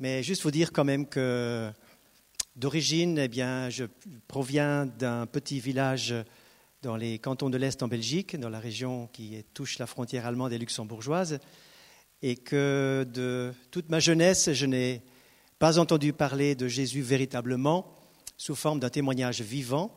[0.00, 1.70] Mais juste vous dire quand même que
[2.56, 3.84] d'origine, eh bien, je
[4.28, 6.14] proviens d'un petit village
[6.80, 10.54] dans les cantons de l'Est en Belgique, dans la région qui touche la frontière allemande
[10.54, 11.38] et luxembourgeoise,
[12.22, 15.02] et que de toute ma jeunesse, je n'ai
[15.58, 17.94] pas entendu parler de Jésus véritablement
[18.38, 19.94] sous forme d'un témoignage vivant.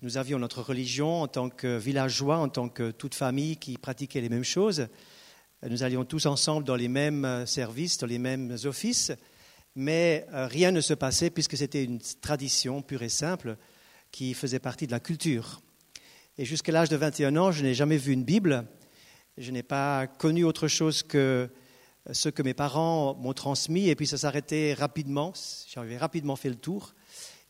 [0.00, 4.22] Nous avions notre religion en tant que villageois, en tant que toute famille qui pratiquait
[4.22, 4.88] les mêmes choses.
[5.68, 9.12] Nous allions tous ensemble dans les mêmes services, dans les mêmes offices,
[9.74, 13.58] mais euh, rien ne se passait puisque c'était une tradition pure et simple
[14.10, 15.60] qui faisait partie de la culture.
[16.38, 18.64] Et jusqu'à l'âge de 21 ans, je n'ai jamais vu une Bible,
[19.36, 21.50] je n'ai pas connu autre chose que
[22.10, 25.34] ce que mes parents m'ont transmis, et puis ça s'arrêtait rapidement,
[25.68, 26.94] j'avais rapidement fait le tour.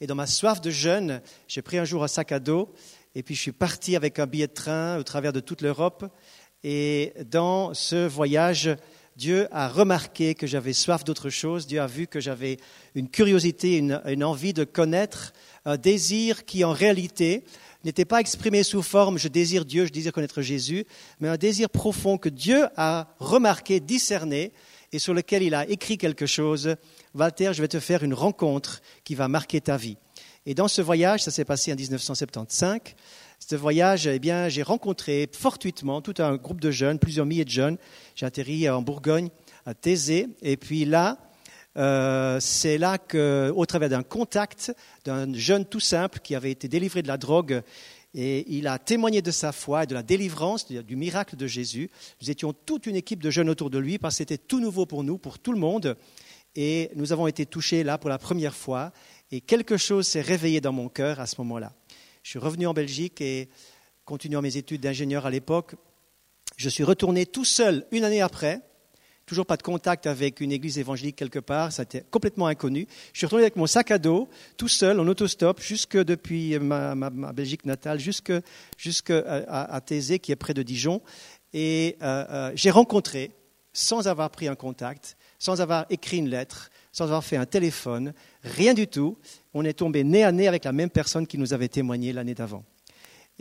[0.01, 2.75] Et dans ma soif de jeûne, j'ai pris un jour un sac à dos
[3.15, 6.05] et puis je suis parti avec un billet de train au travers de toute l'Europe.
[6.63, 8.71] Et dans ce voyage,
[9.17, 11.67] Dieu a remarqué que j'avais soif d'autre chose.
[11.67, 12.59] Dieu a vu que j'avais
[12.95, 15.33] une curiosité, une, envie de connaître,
[15.65, 17.45] un désir qui en réalité
[17.85, 20.85] n'était pas exprimé sous forme je désire Dieu, je désire connaître Jésus,
[21.19, 24.53] mais un désir profond que Dieu a remarqué, discerné,
[24.93, 26.77] et sur lequel il a écrit quelque chose
[27.15, 29.97] Walter, je vais te faire une rencontre qui va marquer ta vie.
[30.47, 32.81] Et dans ce voyage, ça s'est passé en 1975,
[33.51, 37.51] ce voyage, eh bien, j'ai rencontré fortuitement tout un groupe de jeunes, plusieurs milliers de
[37.51, 37.79] jeunes.
[38.15, 39.29] J'ai atterri en Bourgogne,
[39.67, 41.19] à Thésée, et puis là,
[41.77, 44.73] euh, c'est là qu'au travers d'un contact
[45.05, 47.63] d'un jeune tout simple qui avait été délivré de la drogue,
[48.15, 51.91] et il a témoigné de sa foi et de la délivrance, du miracle de Jésus.
[52.23, 54.87] Nous étions toute une équipe de jeunes autour de lui parce que c'était tout nouveau
[54.87, 55.97] pour nous, pour tout le monde.
[56.55, 58.93] Et nous avons été touchés là pour la première fois.
[59.33, 61.73] Et quelque chose s'est réveillé dans mon cœur à ce moment-là.
[62.23, 63.49] Je suis revenu en Belgique et,
[64.05, 65.75] continuant mes études d'ingénieur à l'époque,
[66.57, 68.61] je suis retourné tout seul une année après.
[69.25, 72.89] Toujours pas de contact avec une église évangélique quelque part, ça était complètement inconnu.
[73.13, 76.95] Je suis retourné avec mon sac à dos, tout seul, en autostop, jusque depuis ma,
[77.11, 78.33] Belgique natale, jusque,
[78.77, 81.01] jusque à, Thésée, qui est près de Dijon.
[81.53, 83.31] Et euh, euh, j'ai rencontré,
[83.73, 88.13] sans avoir pris un contact, sans avoir écrit une lettre, sans avoir fait un téléphone,
[88.43, 89.17] rien du tout.
[89.55, 92.35] On est tombé nez à nez avec la même personne qui nous avait témoigné l'année
[92.35, 92.65] d'avant.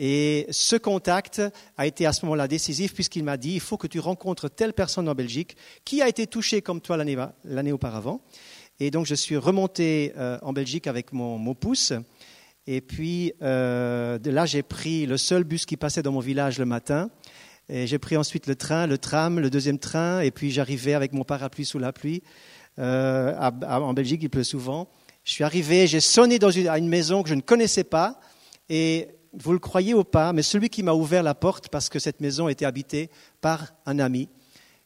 [0.02, 1.42] Et ce contact
[1.76, 4.72] a été à ce moment-là décisif puisqu'il m'a dit, il faut que tu rencontres telle
[4.72, 8.22] personne en Belgique qui a été touchée comme toi l'année auparavant.
[8.78, 11.92] Et donc je suis remonté euh, en Belgique avec mon, pouce.
[12.66, 16.64] Et puis euh, là, j'ai pris le seul bus qui passait dans mon village le
[16.64, 17.10] matin.
[17.68, 21.12] Et j'ai pris ensuite le train, le tram, le deuxième train, et puis j'arrivais avec
[21.12, 22.22] mon parapluie sous la pluie.
[22.78, 24.88] Euh, en Belgique, il pleut souvent.
[25.24, 26.38] Je suis arrivé, j'ai sonné
[26.68, 28.20] à une maison que je ne connaissais pas,
[28.68, 31.98] et vous le croyez ou pas, mais celui qui m'a ouvert la porte, parce que
[31.98, 33.10] cette maison était habitée
[33.40, 34.28] par un ami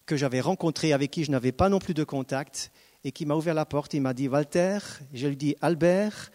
[0.07, 2.71] que j'avais rencontré, avec qui je n'avais pas non plus de contact,
[3.05, 4.79] et qui m'a ouvert la porte, il m'a dit Walter,
[5.13, 6.31] je lui dis Albert,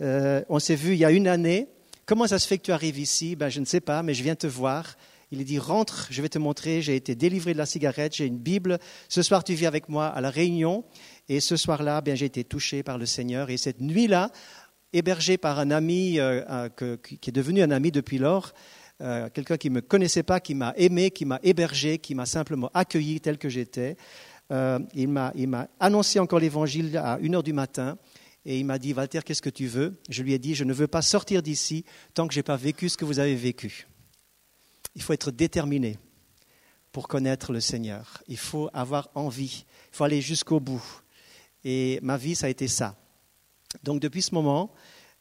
[0.00, 1.68] euh, on s'est vu il y a une année,
[2.04, 3.36] comment ça se fait que tu arrives ici?
[3.36, 4.96] Ben, Je ne sais pas, mais je viens te voir.
[5.32, 8.38] Il dit rentre, je vais te montrer, j'ai été délivré de la cigarette, j'ai une
[8.38, 8.78] Bible.
[9.08, 10.84] Ce soir, tu viens avec moi à la réunion.
[11.28, 13.50] Et ce soir-là, bien, j'ai été touché par le Seigneur.
[13.50, 14.30] Et cette nuit-là,
[14.92, 16.42] hébergé par un ami euh,
[16.80, 18.52] euh, qui est devenu un ami depuis lors,
[19.00, 22.26] euh, quelqu'un qui ne me connaissait pas, qui m'a aimé, qui m'a hébergé, qui m'a
[22.26, 23.96] simplement accueilli tel que j'étais.
[24.94, 27.98] il m'a annoncé encore l'évangile à 1 heure du matin.
[28.44, 30.00] Et il m'a dit, Walter, qu'est-ce que tu veux?
[30.08, 32.56] Je lui ai dit, je ne veux pas sortir d'ici tant que je n'ai pas
[32.56, 33.88] vécu ce que vous avez vécu.
[34.96, 35.98] Il faut être déterminé
[36.90, 38.22] pour connaître le Seigneur.
[38.26, 39.66] Il faut avoir envie.
[39.92, 40.82] Il faut aller jusqu'au bout.
[41.62, 42.96] Et ma vie, ça a été ça.
[43.82, 44.72] Donc depuis ce moment,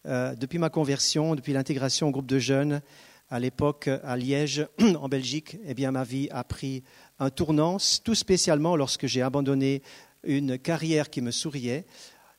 [0.05, 2.81] euh, depuis ma conversion, depuis l'intégration au groupe de jeunes,
[3.29, 4.65] à l'époque à Liège,
[4.99, 6.83] en Belgique, eh bien ma vie a pris
[7.19, 9.81] un tournant, tout spécialement lorsque j'ai abandonné
[10.23, 11.85] une carrière qui me souriait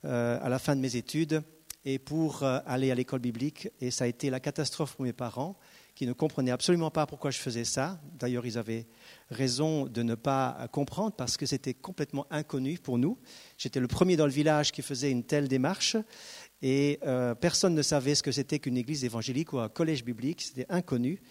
[0.04, 1.42] euh, à la fin de mes études
[1.84, 3.68] et pour euh, aller à l'école biblique.
[3.80, 5.56] Et ça a été la catastrophe pour mes parents
[5.96, 7.98] qui ne comprenaient absolument pas pourquoi je faisais ça.
[8.18, 8.86] D'ailleurs, ils avaient
[9.30, 13.18] raison de ne pas comprendre parce que c'était complètement inconnu pour nous.
[13.56, 15.96] J'étais le premier dans le village qui faisait une telle démarche
[16.60, 20.42] et euh, personne ne savait ce que c'était qu'une église évangélique ou un collège biblique.
[20.42, 21.22] C'était inconnu.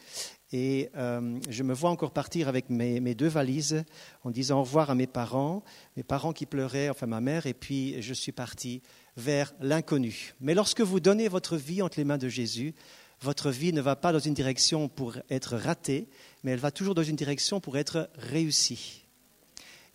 [0.51, 3.83] Et euh, je me vois encore partir avec mes, mes, deux valises
[4.23, 5.63] en disant au revoir à mes parents,
[5.95, 8.81] mes parents qui pleuraient, enfin ma mère, et puis je suis parti
[9.15, 10.33] vers l'inconnu.
[10.41, 12.73] Mais lorsque vous donnez votre vie entre les mains de Jésus,
[13.21, 16.07] votre vie ne va pas dans une direction pour être ratée,
[16.43, 19.03] mais elle va toujours dans une direction pour être réussie.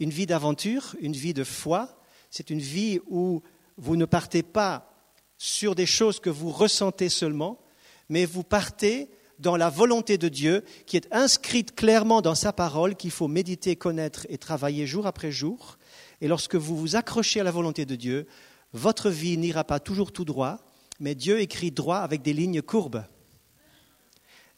[0.00, 2.00] Une vie d'aventure, une vie de foi,
[2.31, 3.43] c'est une vie où
[3.76, 4.94] vous ne partez pas
[5.37, 7.61] sur des choses que vous ressentez seulement,
[8.08, 12.94] mais vous partez dans la volonté de Dieu qui est inscrite clairement dans sa parole,
[12.94, 15.78] qu'il faut méditer, connaître et travailler jour après jour.
[16.20, 18.26] Et lorsque vous vous accrochez à la volonté de Dieu,
[18.73, 20.58] votre vie n'ira pas toujours tout droit,
[21.00, 23.05] mais Dieu écrit droit avec des lignes courbes.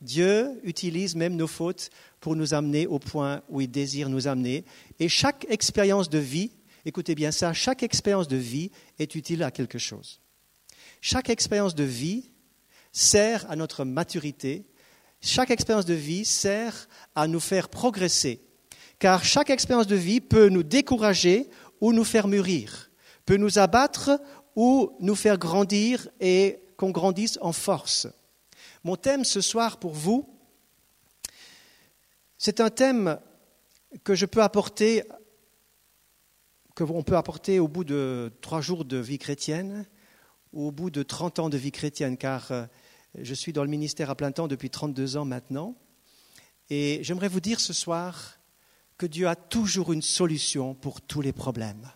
[0.01, 1.91] Dieu utilise même nos fautes
[2.21, 4.65] pour nous amener au point où il désire nous amener.
[4.99, 6.51] Et chaque expérience de vie,
[6.85, 10.21] écoutez bien ça, chaque expérience de vie est utile à quelque chose.
[11.01, 12.31] Chaque expérience de vie
[12.91, 14.65] sert à notre maturité.
[15.21, 18.41] Chaque expérience de vie sert à nous faire progresser.
[18.99, 21.49] Car chaque expérience de vie peut nous décourager
[21.81, 22.91] ou nous faire mûrir,
[23.27, 24.21] peut nous abattre
[24.57, 28.09] ou nous faire grandir et qu'on grandisse en force.
[28.85, 30.29] Mon thème ce soir pour vous,
[32.39, 33.21] c'est un thème
[34.05, 35.05] que je peux apporter,
[36.75, 39.87] que on peut apporter au bout de trois jours de vie chrétienne
[40.53, 42.67] ou au bout de 30 ans de vie chrétienne, car euh,
[43.19, 45.77] je suis dans le ministère à plein temps depuis 32 ans maintenant.
[46.69, 48.39] Et j'aimerais vous dire ce soir
[48.99, 51.91] que Dieu a toujours une solution pour tous les problèmes.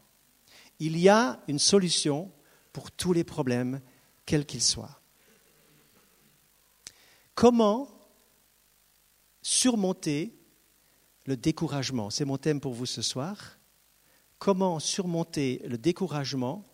[0.79, 2.31] Il y a une solution
[2.77, 3.81] pour tous les problèmes,
[4.27, 5.01] quels qu'ils soient.
[7.35, 7.89] Comment
[9.41, 10.37] surmonter
[11.25, 12.11] le découragement?
[12.11, 13.57] C'est mon thème pour vous ce soir.
[14.39, 16.67] Comment surmonter le découragement?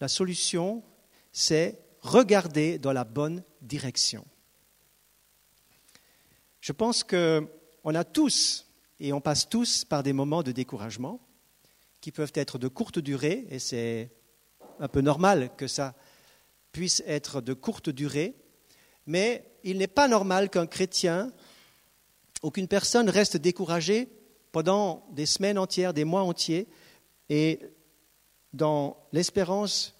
[0.00, 0.82] La solution,
[1.30, 4.24] c'est regarder dans la bonne direction.
[6.62, 8.66] Je pense qu'on a tous,
[8.98, 11.20] et on passe tous par des moments de découragement
[12.00, 14.10] qui peuvent être de courte durée, et c'est
[14.80, 15.94] un peu normal que ça
[16.72, 18.34] puisse être de courte durée,
[19.06, 21.32] mais il n'est pas normal qu'un chrétien
[22.42, 24.08] ou qu'une personne reste découragée
[24.52, 26.68] pendant des semaines entières, des mois entiers,
[27.28, 27.60] et
[28.52, 29.94] dans l'espérance,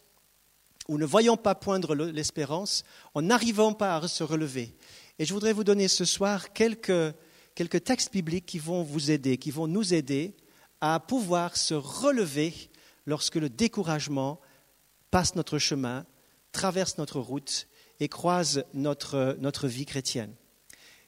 [0.89, 2.85] ou ne voyant pas poindre l'espérance,
[3.15, 4.77] en n'arrivant pas à se relever.
[5.19, 7.15] Et je voudrais vous donner ce soir quelques,
[7.55, 10.37] quelques textes bibliques qui vont vous aider, qui vont nous aider
[10.81, 12.53] à pouvoir se relever
[13.07, 14.41] lorsque le découragement
[15.15, 16.05] passe notre chemin,
[16.51, 17.69] traverse notre route
[18.01, 20.35] et croise notre, notre vie chrétienne.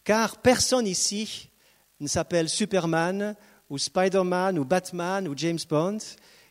[0.05, 1.51] Car personne ici
[1.99, 3.35] ne s'appelle Superman
[3.69, 5.99] ou Spider-Man ou Batman ou James Bond,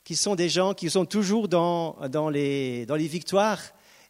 [0.04, 3.62] qui sont des gens qui sont toujours dans, dans, les, dans les victoires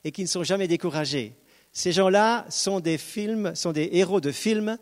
[0.03, 1.35] et qui ne sont jamais découragés.
[1.71, 4.79] Ces gens-là sont des films, sont des héros de films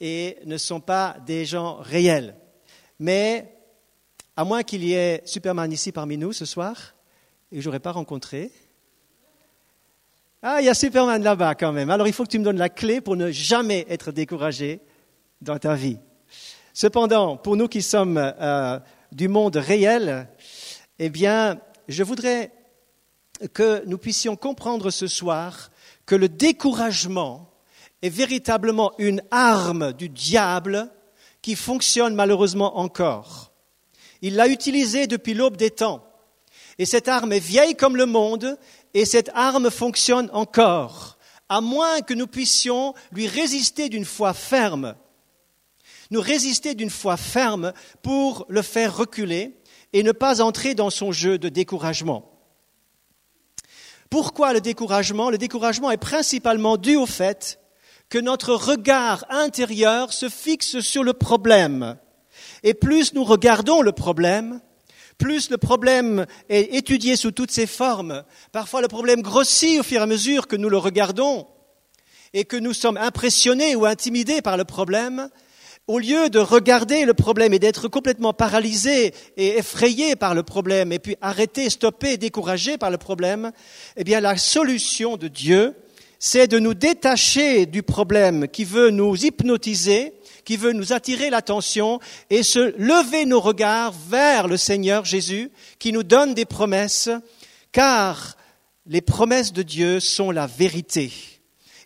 [0.00, 2.34] et ne sont pas des gens réels.
[2.98, 3.54] Mais
[4.34, 6.96] à moins qu'il y ait Superman ici parmi nous ce soir,
[7.52, 8.50] et je n'aurais pas rencontré,
[10.42, 11.90] ah, il y a Superman là-bas quand même.
[11.90, 14.80] Alors il faut que tu me donnes la clé pour ne jamais être découragé
[15.42, 15.98] dans ta vie.
[16.72, 18.78] Cependant, pour nous qui sommes euh,
[19.12, 20.28] du monde réel,
[20.98, 22.52] eh bien, je voudrais
[23.52, 25.70] que nous puissions comprendre ce soir
[26.06, 27.50] que le découragement
[28.00, 30.90] est véritablement une arme du diable
[31.42, 33.52] qui fonctionne malheureusement encore.
[34.22, 36.04] Il l'a utilisée depuis l'aube des temps.
[36.80, 38.56] Et cette arme est vieille comme le monde
[38.94, 41.18] et cette arme fonctionne encore,
[41.50, 44.94] à moins que nous puissions lui résister d'une foi ferme.
[46.10, 49.58] Nous résister d'une foi ferme pour le faire reculer
[49.92, 52.32] et ne pas entrer dans son jeu de découragement.
[54.08, 55.28] Pourquoi le découragement?
[55.28, 57.60] Le découragement est principalement dû au fait
[58.08, 61.98] que notre regard intérieur se fixe sur le problème.
[62.62, 64.62] Et plus nous regardons le problème,
[65.20, 70.00] plus le problème est étudié sous toutes ses formes, parfois le problème grossit au fur
[70.00, 71.46] et à mesure que nous le regardons
[72.32, 75.28] et que nous sommes impressionnés ou intimidés par le problème,
[75.86, 80.90] au lieu de regarder le problème et d'être complètement paralysés et effrayés par le problème,
[80.90, 83.52] et puis arrêter, stopper, découragés par le problème,
[83.96, 85.74] eh bien la solution de Dieu,
[86.20, 90.12] c'est de nous détacher du problème qui veut nous hypnotiser
[90.44, 95.92] qui veut nous attirer l'attention et se lever nos regards vers le Seigneur Jésus qui
[95.92, 97.08] nous donne des promesses,
[97.70, 98.36] car
[98.86, 101.12] les promesses de Dieu sont la vérité.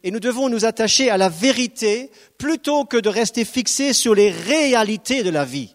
[0.03, 4.31] Et nous devons nous attacher à la vérité plutôt que de rester fixés sur les
[4.31, 5.75] réalités de la vie.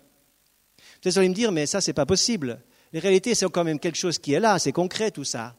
[1.04, 2.60] Vous allez me dire, mais ça, c'est pas possible.
[2.92, 5.56] Les réalités, c'est quand même quelque chose qui est là, c'est concret tout ça.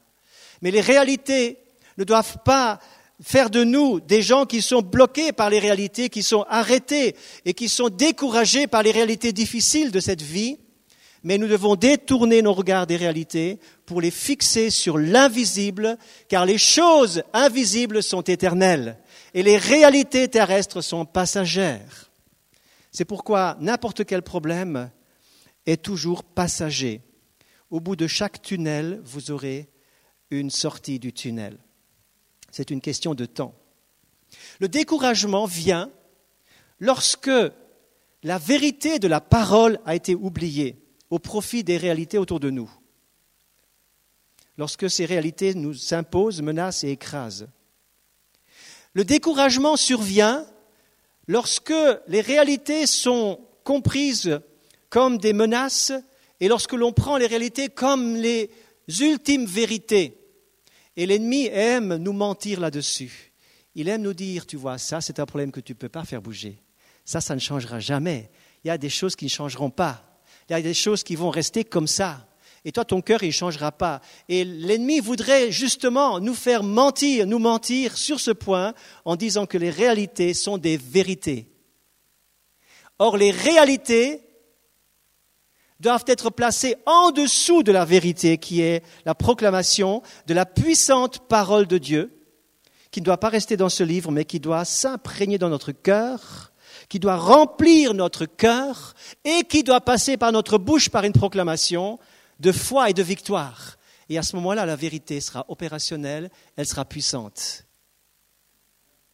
[0.62, 1.59] Mais les réalités
[2.00, 2.80] ne doivent pas
[3.23, 7.14] faire de nous des gens qui sont bloqués par les réalités, qui sont arrêtés
[7.45, 10.59] et qui sont découragés par les réalités difficiles de cette vie,
[11.23, 16.57] mais nous devons détourner nos regards des réalités pour les fixer sur l'invisible, car les
[16.57, 18.97] choses invisibles sont éternelles
[19.35, 22.11] et les réalités terrestres sont passagères.
[22.90, 24.90] C'est pourquoi n'importe quel problème
[25.66, 27.02] est toujours passager.
[27.71, 29.69] Au bout de chaque tunnel, vous aurez
[30.30, 31.59] une sortie du tunnel.
[32.50, 33.54] C'est une question de temps.
[34.59, 35.90] Le découragement vient
[36.78, 37.30] lorsque
[38.23, 40.76] la vérité de la parole a été oubliée
[41.11, 42.71] au profit des réalités autour de nous.
[44.59, 47.49] Lorsque ces réalités nous imposent, menacent et écrasent.
[48.92, 50.47] Le découragement survient
[51.28, 51.73] lorsque
[52.09, 54.40] les réalités sont comprises
[54.88, 55.92] comme des menaces
[56.40, 58.50] et lorsque l'on prend les réalités comme les
[59.00, 60.19] ultimes vérités.
[60.97, 63.32] Et l'ennemi aime nous mentir là-dessus.
[63.75, 66.04] Il aime nous dire, tu vois, ça c'est un problème que tu ne peux pas
[66.04, 66.62] faire bouger.
[67.04, 68.30] Ça, ça ne changera jamais.
[68.64, 70.04] Il y a des choses qui ne changeront pas.
[70.49, 72.26] Il y a des choses qui vont rester comme ça.
[72.64, 74.00] Et toi, ton cœur, il ne changera pas.
[74.28, 79.56] Et l'ennemi voudrait justement nous faire mentir, nous mentir sur ce point en disant que
[79.56, 81.50] les réalités sont des vérités.
[82.99, 84.20] Or, les réalités
[85.80, 91.26] doivent être placées en dessous de la vérité qui est la proclamation de la puissante
[91.28, 92.16] parole de Dieu,
[92.90, 96.52] qui ne doit pas rester dans ce livre, mais qui doit s'imprégner dans notre cœur,
[96.88, 98.94] qui doit remplir notre cœur
[99.25, 101.99] et qui doit passer par notre bouche par une proclamation
[102.40, 103.76] de foi et de victoire.
[104.08, 107.64] Et à ce moment-là, la vérité sera opérationnelle, elle sera puissante.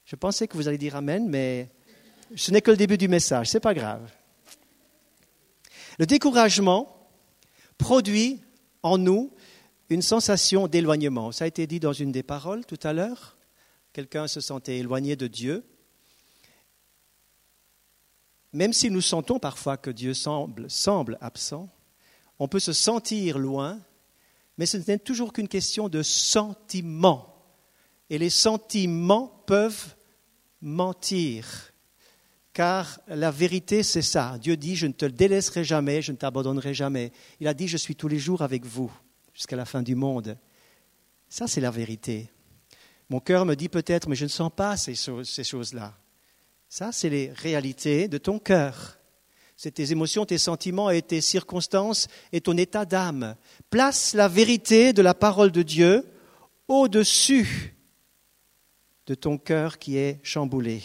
[0.05, 1.69] Je pensais que vous allez dire Amen, mais
[2.35, 4.11] ce n'est que le début du message, ce n'est pas grave.
[5.99, 7.11] Le découragement
[7.79, 8.41] produit
[8.83, 9.33] en nous
[9.89, 11.33] une sensation d'éloignement.
[11.33, 13.37] Ça a été dit dans une des paroles tout à l'heure.
[13.93, 15.65] Quelqu'un se sentait éloigné de Dieu.
[18.53, 21.69] Même si nous sentons parfois que Dieu semble, semble absent,
[22.39, 23.81] on peut se sentir loin,
[24.59, 27.35] mais ce n'est toujours qu'une question de sentiment.
[28.11, 29.95] Et les sentiments peuvent
[30.61, 31.73] mentir.
[32.57, 34.39] Car la vérité, c'est ça.
[34.41, 37.13] Dieu dit, je ne te délaisserai jamais, je ne t'abandonnerai jamais.
[37.39, 38.91] Il a dit, je suis tous les jours avec vous
[39.35, 40.39] jusqu'à la fin du monde.
[41.29, 42.31] Ça, c'est la vérité.
[43.11, 45.99] Mon cœur me dit peut-être, mais je ne sens pas ces choses-là.
[46.71, 48.97] Ça, c'est les réalités de ton cœur
[49.59, 53.37] c'est tes émotions, tes sentiments et tes circonstances et ton état d'âme.
[53.71, 56.07] Place la vérité de la parole de Dieu
[56.69, 57.75] au-dessus
[59.07, 60.83] de ton cœur qui est chamboulé.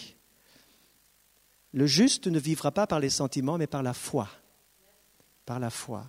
[1.74, 4.30] Le juste ne vivra pas par les sentiments, mais par la foi.
[5.46, 6.06] Par la foi.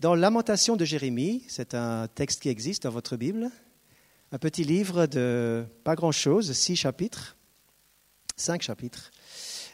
[0.00, 3.50] Dans Lamentation de Jérémie, c'est un texte qui existe dans votre Bible,
[4.32, 7.36] un petit livre de pas grand-chose, six chapitres
[8.36, 9.10] cinq chapitres.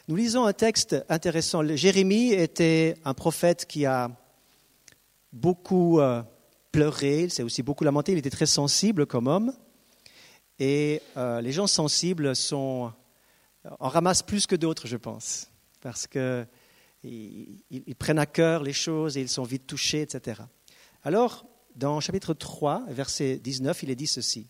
[0.09, 1.65] Nous lisons un texte intéressant.
[1.77, 4.11] Jérémie était un prophète qui a
[5.33, 6.23] beaucoup euh,
[6.73, 9.53] pleuré, il s'est aussi beaucoup lamenté, il était très sensible comme homme.
[10.59, 12.93] Et euh, les gens sensibles sont,
[13.65, 15.51] euh, en ramassent plus que d'autres, je pense,
[15.81, 16.49] parce qu'ils
[17.05, 20.43] ils prennent à cœur les choses et ils sont vite touchés, etc.
[21.05, 21.47] Alors,
[21.77, 24.49] dans chapitre 3, verset 19, il est dit ceci.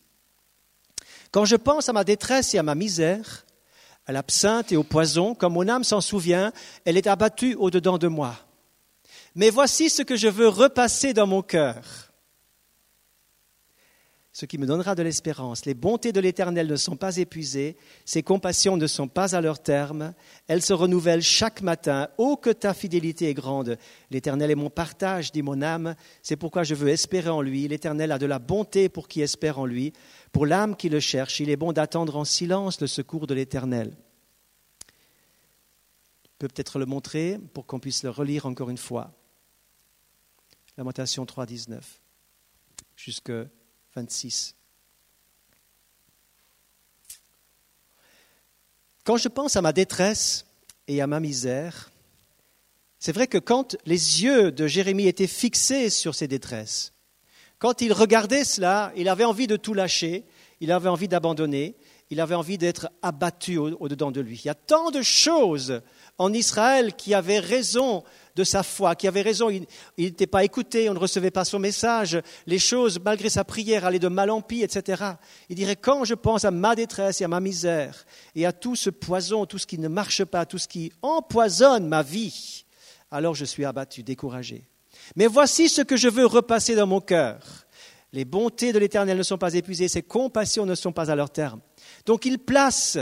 [1.31, 3.45] Quand je pense à ma détresse et à ma misère,
[4.07, 6.53] à l'absinthe et au poison, comme mon âme s'en souvient,
[6.87, 8.35] elle est abattue au-dedans de moi.
[9.35, 12.08] Mais voici ce que je veux repasser dans mon cœur,
[14.39, 15.67] ce qui me donnera de l'espérance.
[15.67, 19.61] Les bontés de l'Éternel ne sont pas épuisées, ses compassions ne sont pas à leur
[19.61, 20.15] terme,
[20.47, 22.07] elles se renouvellent chaque matin.
[22.19, 23.77] Oh, que ta fidélité est grande.
[24.13, 27.67] L'Éternel est mon partage, dit mon âme, c'est pourquoi je veux espérer en lui.
[27.67, 29.93] L'Éternel a de la bonté pour qui espère en lui.
[30.31, 33.97] Pour l'âme qui le cherche, il est bon d'attendre en silence le secours de l'Éternel.
[36.41, 39.11] Je peut-être le montrer pour qu'on puisse le relire encore une fois.
[40.77, 42.01] Lamentation 3, 19
[42.99, 43.33] jusque
[43.99, 44.55] 26.
[49.05, 50.47] Quand je pense à ma détresse
[50.87, 51.91] et à ma misère,
[53.01, 56.93] c'est vrai que quand les yeux de Jérémie étaient fixés sur ses détresses,
[57.59, 60.25] quand il regardait cela, il avait envie de tout lâcher,
[60.61, 61.75] il avait envie d'abandonner,
[62.11, 64.41] il avait envie d'être abattu au-dedans de lui.
[64.45, 65.83] Il y a tant de choses
[66.19, 68.05] en Israël qui avaient raison
[68.39, 69.51] de sa foi, qui avaient raison.
[69.51, 69.67] Il
[69.99, 72.21] n'était pas écouté, on ne recevait pas son message.
[72.47, 75.03] Les choses, malgré sa prière, allaient de mal en pis, etc.
[75.49, 78.77] Il dirait, quand je pense à ma détresse et à ma misère, et à tout
[78.77, 82.65] ce poison, tout ce qui ne marche pas, tout ce qui empoisonne ma vie,
[83.11, 84.69] alors je suis abattu, découragé.
[85.17, 87.41] Mais voici ce que je veux repasser dans mon cœur.
[88.13, 91.31] Les bontés de l'Éternel ne sont pas épuisées, ses compassions ne sont pas à leur
[91.31, 91.61] terme.
[92.07, 92.99] Donc il place,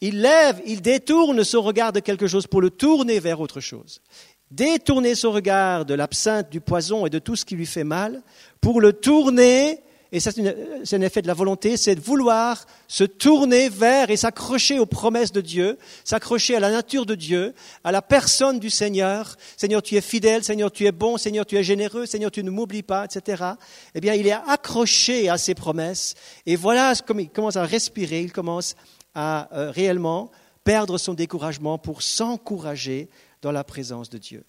[0.00, 4.00] il lève, il détourne son regard de quelque chose pour le tourner vers autre chose.
[4.50, 8.22] Détourner son regard de l'absinthe, du poison et de tout ce qui lui fait mal,
[8.60, 9.80] pour le tourner
[10.12, 14.80] et c'est un effet de la volonté, c'est de vouloir se tourner vers et s'accrocher
[14.80, 17.54] aux promesses de Dieu, s'accrocher à la nature de Dieu,
[17.84, 19.36] à la personne du Seigneur.
[19.56, 22.50] Seigneur, tu es fidèle, Seigneur, tu es bon, Seigneur, tu es généreux, Seigneur, tu ne
[22.50, 23.44] m'oublies pas, etc.
[23.94, 26.16] Eh bien, il est accroché à ces promesses.
[26.44, 28.74] Et voilà comme il commence à respirer, il commence
[29.14, 30.32] à euh, réellement
[30.64, 33.08] perdre son découragement pour s'encourager
[33.42, 34.44] dans la présence de Dieu.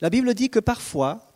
[0.00, 1.32] La Bible dit que parfois,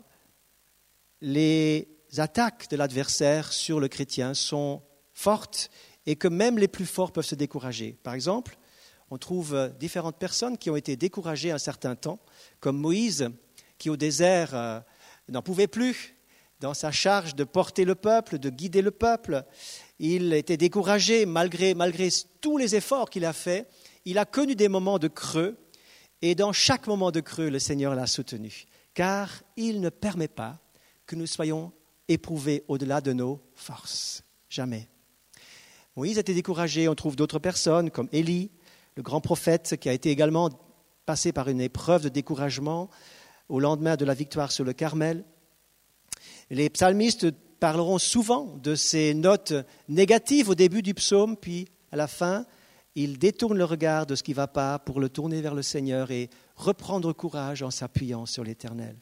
[1.20, 1.88] les
[2.18, 4.82] attaques de l'adversaire sur le chrétien sont
[5.14, 5.70] fortes
[6.04, 7.96] et que même les plus forts peuvent se décourager.
[8.02, 8.58] Par exemple,
[9.10, 12.18] on trouve différentes personnes qui ont été découragées un certain temps,
[12.60, 13.30] comme Moïse,
[13.78, 14.80] qui au désert euh,
[15.28, 16.16] n'en pouvait plus
[16.60, 19.44] dans sa charge de porter le peuple, de guider le peuple.
[19.98, 22.08] Il était découragé malgré, malgré
[22.40, 23.68] tous les efforts qu'il a faits.
[24.04, 25.56] Il a connu des moments de creux
[26.30, 30.58] et dans chaque moment de creux, le Seigneur l'a soutenu, car il ne permet pas
[31.06, 31.72] que nous soyons
[32.08, 34.24] éprouvés au-delà de nos forces.
[34.48, 34.88] Jamais.
[35.94, 38.50] Moïse a été découragé, on trouve d'autres personnes comme Élie,
[38.96, 40.50] le grand prophète qui a été également
[41.04, 42.90] passé par une épreuve de découragement
[43.48, 45.24] au lendemain de la victoire sur le Carmel.
[46.50, 47.30] Les psalmistes
[47.60, 49.54] parleront souvent de ces notes
[49.88, 52.46] négatives au début du psaume, puis à la fin,
[52.96, 55.62] ils détournent le regard de ce qui ne va pas pour le tourner vers le
[55.62, 58.96] Seigneur et reprendre courage en s'appuyant sur l'Éternel.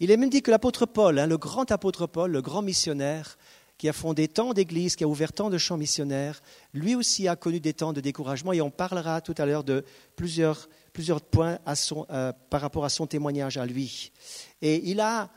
[0.00, 3.36] Il est même dit que l'apôtre Paul, hein, le grand apôtre Paul, le grand missionnaire,
[3.78, 6.40] qui a fondé tant d'églises, qui a ouvert tant de champs missionnaires,
[6.72, 9.84] lui aussi a connu des temps de découragement et on parlera tout à l'heure de
[10.16, 11.58] plusieurs, plusieurs points
[12.10, 14.12] euh, par rapport à son témoignage à lui.
[14.62, 15.30] Et il a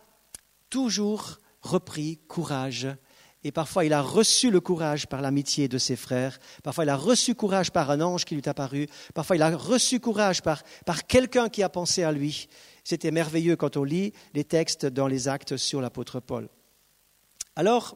[0.70, 2.88] toujours repris courage.
[3.46, 6.40] Et parfois, il a reçu le courage par l'amitié de ses frères.
[6.64, 8.88] Parfois, il a reçu courage par un ange qui lui est apparu.
[9.14, 12.50] Parfois, il a reçu courage par, par quelqu'un qui a pensé à lui.
[12.84, 16.50] C'était merveilleux quand on lit les textes dans les actes sur l'apôtre Paul.
[17.56, 17.96] Alors,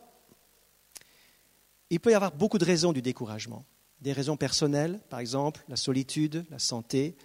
[1.89, 3.65] il peut y avoir beaucoup de raisons du découragement.
[4.01, 7.17] Des raisons personnelles, par exemple, la solitude, la santé,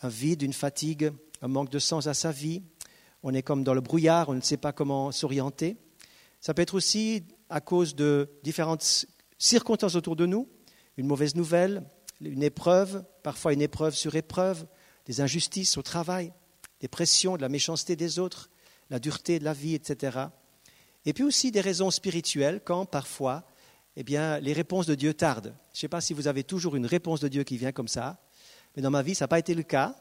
[0.00, 2.62] un vide, une fatigue, un manque de sens à sa vie,
[3.22, 5.76] on est comme dans le brouillard, on ne sait pas comment s'orienter.
[6.40, 9.06] Ça peut être aussi à cause de différentes
[9.38, 10.48] circonstances autour de nous,
[10.96, 11.84] une mauvaise nouvelle,
[12.20, 14.66] une épreuve, parfois une épreuve sur épreuve,
[15.04, 16.32] des injustices au travail,
[16.80, 18.48] des pressions, de la méchanceté des autres,
[18.88, 20.18] la dureté de la vie, etc.
[21.04, 23.44] Et puis aussi des raisons spirituelles quand parfois
[23.96, 25.54] eh bien, les réponses de Dieu tardent.
[25.72, 27.88] Je ne sais pas si vous avez toujours une réponse de Dieu qui vient comme
[27.88, 28.18] ça,
[28.74, 29.94] mais dans ma vie, ça n'a pas été le cas.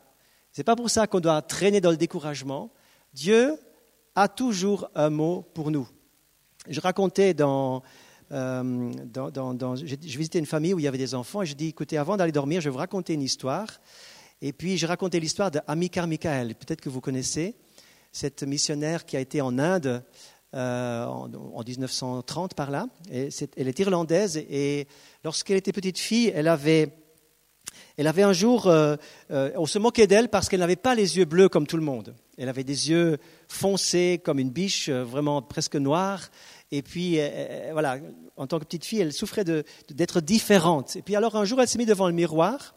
[0.53, 2.71] Ce n'est pas pour ça qu'on doit traîner dans le découragement,
[3.13, 3.57] Dieu
[4.15, 5.89] a toujours un mot pour nous.
[6.69, 7.81] Je racontais dans,
[8.31, 11.97] euh, je visitais une famille où il y avait des enfants et je dis, écoutez,
[11.97, 13.67] avant d'aller dormir, je vais vous raconter une histoire.
[14.41, 16.55] Et puis, je racontais l'histoire d'Amikar Michael.
[16.55, 17.55] Peut-être que vous connaissez
[18.11, 20.03] cette missionnaire qui a été en Inde
[20.53, 22.87] euh, en, en, 1930 par là.
[23.11, 24.87] Et elle est irlandaise et
[25.23, 26.89] lorsqu'elle était petite fille, elle avait
[27.97, 28.95] elle avait un jour, euh,
[29.31, 31.83] euh, on se moquait d'elle parce qu'elle n'avait pas les yeux bleus comme tout le
[31.83, 32.15] monde.
[32.37, 36.29] Elle avait des yeux foncés comme une biche, euh, vraiment presque noire.
[36.71, 37.19] Et puis,
[37.73, 37.97] voilà,
[38.37, 40.95] en tant que petite fille, elle souffrait d'être différente.
[40.95, 42.75] Et puis alors un jour, elle s'est mise devant le miroir.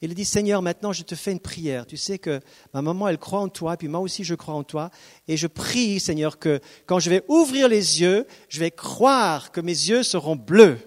[0.00, 1.84] Et elle dit, Seigneur, maintenant je te fais une prière.
[1.84, 2.38] Tu sais que
[2.72, 4.90] ma maman, elle croit en toi, puis moi aussi je crois en toi.
[5.26, 9.60] Et je prie, Seigneur, que quand je vais ouvrir les yeux, je vais croire que
[9.60, 10.78] mes yeux seront bleus.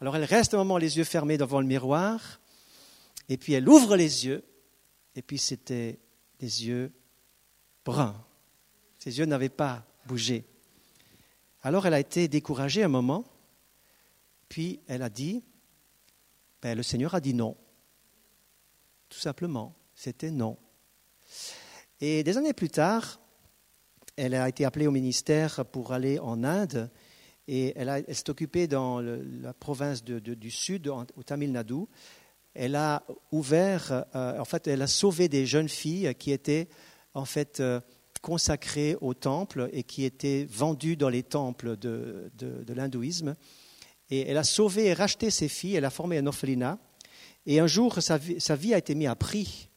[0.00, 2.38] Alors elle reste un moment les yeux fermés devant le miroir.
[3.28, 4.44] Et puis elle ouvre les yeux,
[5.14, 5.98] et puis c'était
[6.38, 6.92] des yeux
[7.84, 8.24] bruns.
[8.98, 10.44] Ses yeux n'avaient pas bougé.
[11.62, 13.24] Alors elle a été découragée un moment,
[14.48, 15.42] puis elle a dit,
[16.60, 17.56] ben, le Seigneur a dit non.
[19.08, 20.58] Tout simplement, c'était non.
[22.00, 23.20] Et des années plus tard,
[24.16, 26.90] elle a été appelée au ministère pour aller en Inde
[27.46, 31.84] et elle, s'est occupée dans la province du Sud, au Tamil Nadu
[32.54, 36.68] elle a ouvert, euh, en fait, elle a sauvé des jeunes filles qui étaient
[37.12, 37.80] en fait euh,
[38.22, 42.30] consacrées au temple et qui étaient vendues dans les temples de,
[42.68, 43.34] l'hindouisme.
[44.10, 46.78] Et elle a sauvé et racheté ces filles, elle a formé un orphelinat.
[47.46, 49.68] Et un jour, sa vie, a été mise à prix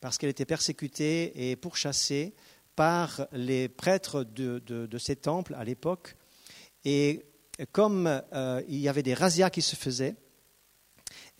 [0.00, 2.34] parce qu'elle était persécutée et pourchassée
[2.74, 6.16] par les prêtres de, ces temples à l'époque.
[6.84, 7.24] Et
[7.70, 10.16] comme euh, il y avait des razzias qui se faisaient,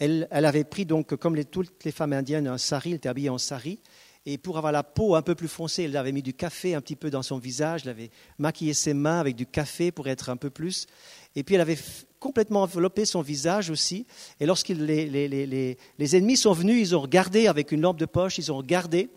[0.02, 3.38] elle, avait pris donc, comme toutes les femmes indiennes, un sari, elle était habillée en
[3.38, 3.78] sari.
[4.26, 6.80] Et pour avoir la peau un peu plus foncée, elle avait mis du café un
[6.80, 10.30] petit peu dans son visage, elle avait maquillé ses mains avec du café pour être
[10.30, 10.86] un peu plus.
[11.34, 11.78] Et puis elle avait
[12.20, 14.06] complètement enveloppé son visage aussi.
[14.38, 18.38] Et lorsque les, les, ennemis sont venus, ils ont regardé avec une lampe de poche,
[18.38, 19.08] ils ont regardé.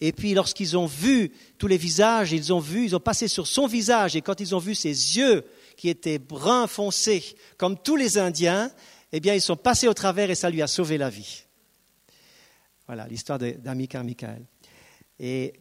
[0.00, 3.48] Et puis lorsqu'ils ont vu tous les visages, ils ont vu, ils ont passé sur
[3.48, 4.14] son visage.
[4.14, 5.44] Et quand ils ont vu ses yeux
[5.76, 7.24] qui étaient bruns foncés,
[7.56, 8.70] comme tous les Indiens,
[9.12, 11.44] eh bien, ils sont passés au travers et ça lui a sauvé la vie.
[12.86, 14.46] Voilà l'histoire d'Amika Michael.
[15.18, 15.52] Et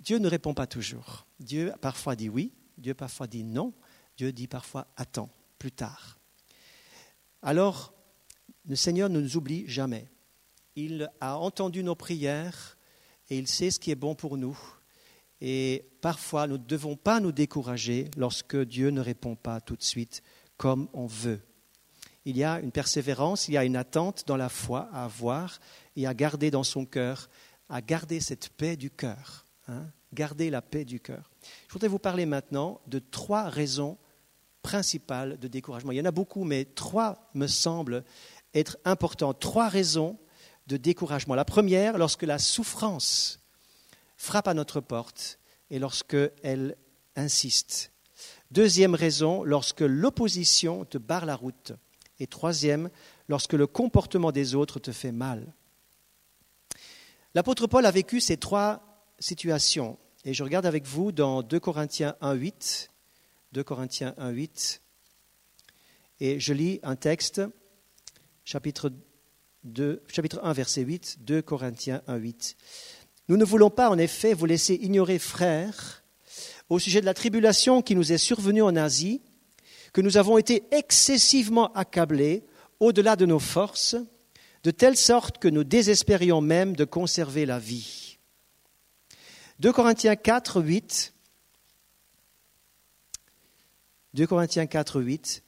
[0.00, 1.26] Dieu ne répond pas toujours.
[1.40, 3.72] Dieu parfois dit oui, Dieu parfois dit non,
[4.16, 6.18] Dieu dit parfois attends, plus tard.
[7.42, 7.92] Alors,
[8.66, 10.08] le Seigneur ne nous oublie jamais.
[10.76, 12.78] Il a entendu nos prières
[13.30, 14.58] et il sait ce qui est bon pour nous.
[15.40, 19.82] Et parfois, nous ne devons pas nous décourager lorsque Dieu ne répond pas tout de
[19.82, 20.22] suite
[20.56, 21.40] comme on veut.
[22.28, 25.60] Il y a une persévérance, il y a une attente dans la foi à avoir
[25.96, 27.30] et à garder dans son cœur,
[27.70, 29.46] à garder cette paix du cœur.
[29.66, 31.30] Hein, garder la paix du cœur.
[31.68, 33.96] Je voudrais vous parler maintenant de trois raisons
[34.60, 35.90] principales de découragement.
[35.90, 38.04] Il y en a beaucoup, mais trois me semblent
[38.52, 39.40] être importantes.
[39.40, 40.18] Trois raisons
[40.66, 41.34] de découragement.
[41.34, 43.40] La première, lorsque la souffrance
[44.18, 45.38] frappe à notre porte
[45.70, 46.76] et lorsqu'elle
[47.16, 47.90] insiste.
[48.50, 51.72] Deuxième raison, lorsque l'opposition te barre la route.
[52.20, 52.90] Et troisième,
[53.28, 55.46] lorsque le comportement des autres te fait mal.
[57.34, 59.98] L'apôtre Paul a vécu ces trois situations.
[60.24, 62.88] Et je regarde avec vous dans 2 Corinthiens 1.8.
[63.52, 64.80] 2 Corinthiens 1.8.
[66.20, 67.40] Et je lis un texte,
[68.44, 68.92] chapitre,
[69.64, 72.56] 2, chapitre 1, verset 8, 2 Corinthiens 1.8.
[73.28, 76.02] Nous ne voulons pas, en effet, vous laisser ignorer, frères,
[76.68, 79.22] au sujet de la tribulation qui nous est survenue en Asie,
[79.92, 82.44] que nous avons été excessivement accablés
[82.80, 83.96] au-delà de nos forces,
[84.62, 88.18] de telle sorte que nous désespérions même de conserver la vie.
[89.60, 91.14] 2 Corinthiens 4, 8.
[94.14, 95.42] 2 Corinthiens 4, 8.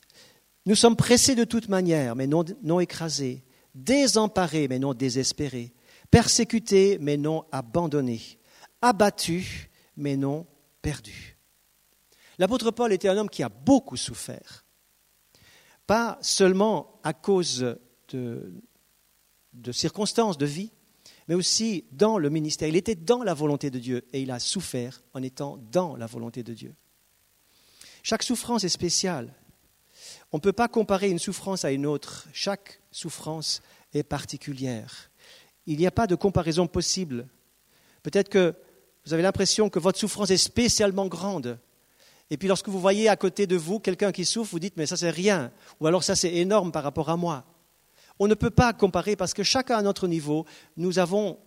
[0.66, 5.72] Nous sommes pressés de toute manière, mais non écrasés, désemparés, mais non désespérés,
[6.10, 8.38] persécutés, mais non abandonnés,
[8.82, 10.46] abattus, mais non
[10.82, 11.39] perdus.
[12.40, 14.64] L'apôtre Paul était un homme qui a beaucoup souffert,
[15.86, 17.76] pas seulement à cause
[18.08, 18.52] de,
[19.72, 20.72] circonstances de vie,
[21.28, 22.66] mais aussi dans le ministère.
[22.66, 26.06] Il était dans la volonté de Dieu et il a souffert en étant dans la
[26.06, 26.74] volonté de Dieu.
[28.02, 29.34] Chaque souffrance est spéciale.
[30.32, 32.26] On ne peut pas comparer une souffrance à une autre.
[32.32, 33.60] Chaque souffrance
[33.92, 35.10] est particulière.
[35.66, 37.28] Il n'y a pas de comparaison possible.
[38.02, 38.54] Peut-être que
[39.04, 41.58] vous avez l'impression que votre souffrance est spécialement grande.
[42.30, 44.86] Et puis lorsque vous voyez à côté de vous quelqu'un qui souffre, vous dites mais
[44.86, 45.52] ça c'est rien.
[45.80, 47.44] Ou alors ça c'est énorme par rapport à moi.
[48.18, 51.38] On ne peut pas comparer parce que chacun à notre niveau, nous avons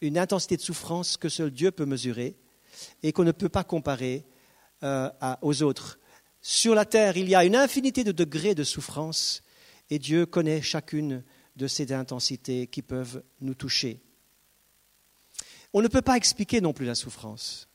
[0.00, 2.36] une intensité de souffrance que seul Dieu peut mesurer
[3.02, 4.24] et qu'on ne peut pas comparer
[4.82, 5.10] euh,
[5.42, 5.98] aux autres.
[6.40, 9.42] Sur la terre, il y a une infinité de degrés de souffrance
[9.90, 11.24] et Dieu connaît chacune
[11.56, 14.00] de ces intensités qui peuvent nous toucher.
[15.72, 17.67] On ne peut pas expliquer non plus la souffrance.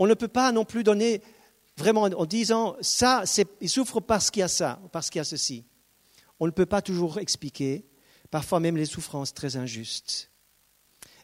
[0.00, 1.20] On ne peut pas non plus donner
[1.76, 3.24] vraiment en disant ça,
[3.60, 5.66] il souffre parce qu'il y a ça, parce qu'il y a ceci.
[6.40, 7.84] On ne peut pas toujours expliquer,
[8.30, 10.30] parfois même les souffrances très injustes.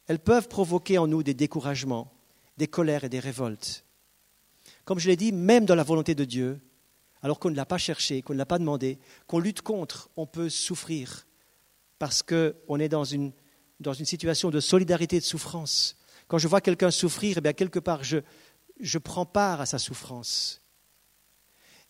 [0.07, 2.13] Elles peuvent provoquer en nous des découragements,
[2.59, 3.87] des colères et des révoltes.
[4.85, 6.61] Comme je l'ai dit, même dans la volonté de Dieu,
[7.23, 10.27] alors qu'on ne l'a pas cherché, qu'on ne l'a pas demandé, qu'on lutte contre, on
[10.27, 11.27] peut souffrir
[11.99, 13.33] parce qu'on est dans une,
[13.81, 15.97] dans une situation de solidarité et de souffrance.
[16.29, 18.19] Quand je vois quelqu'un souffrir, eh bien quelque part, je,
[18.81, 20.63] je prends part à sa souffrance.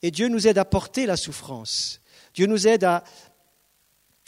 [0.03, 2.01] Et Dieu nous aide à porter la souffrance.
[2.35, 3.03] Dieu nous aide à,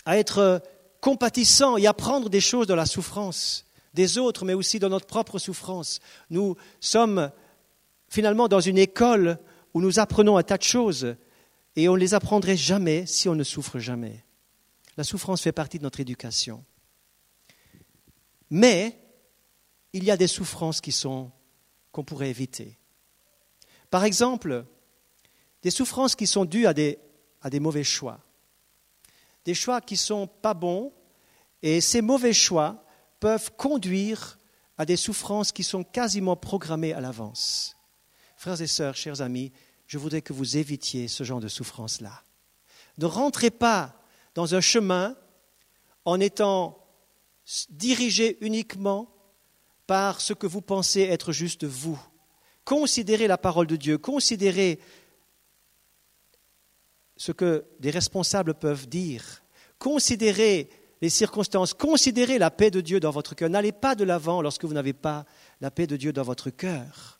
[0.06, 0.62] être
[1.00, 5.06] compatissants et à prendre des choses dans la souffrance des autres, mais aussi dans notre
[5.06, 6.00] propre souffrance.
[6.30, 7.30] Nous sommes
[8.08, 9.38] finalement dans une école
[9.74, 11.16] où nous apprenons un tas de choses
[11.76, 14.24] et on ne les apprendrait jamais si on ne souffre jamais.
[14.96, 16.64] La souffrance fait partie de notre éducation.
[18.50, 18.98] Mais
[19.92, 21.30] il y a des souffrances qui sont
[21.92, 22.78] qu'on pourrait éviter.
[23.90, 24.64] Par exemple,
[25.62, 26.98] des souffrances qui sont dues à des
[27.40, 28.20] à des mauvais choix.
[29.44, 30.92] Des choix qui ne sont pas bons,
[31.62, 32.84] et ces mauvais choix
[33.20, 34.38] peuvent conduire
[34.76, 37.76] à des souffrances qui sont quasiment programmées à l'avance.
[38.36, 39.52] Frères et sœurs, chers amis,
[39.86, 42.22] je voudrais que vous évitiez ce genre de souffrance-là.
[42.98, 44.00] Ne rentrez pas
[44.34, 45.16] dans un chemin
[46.04, 46.84] en étant
[47.70, 49.10] dirigé uniquement
[49.88, 51.98] par ce que vous pensez être juste vous.
[52.64, 54.78] Considérez la parole de Dieu, considérez
[57.16, 59.42] ce que des responsables peuvent dire.
[59.78, 60.68] Considérez
[61.00, 63.48] les circonstances, considérez la paix de Dieu dans votre cœur.
[63.48, 65.24] N'allez pas de l'avant lorsque vous n'avez pas
[65.62, 67.18] la paix de Dieu dans votre cœur.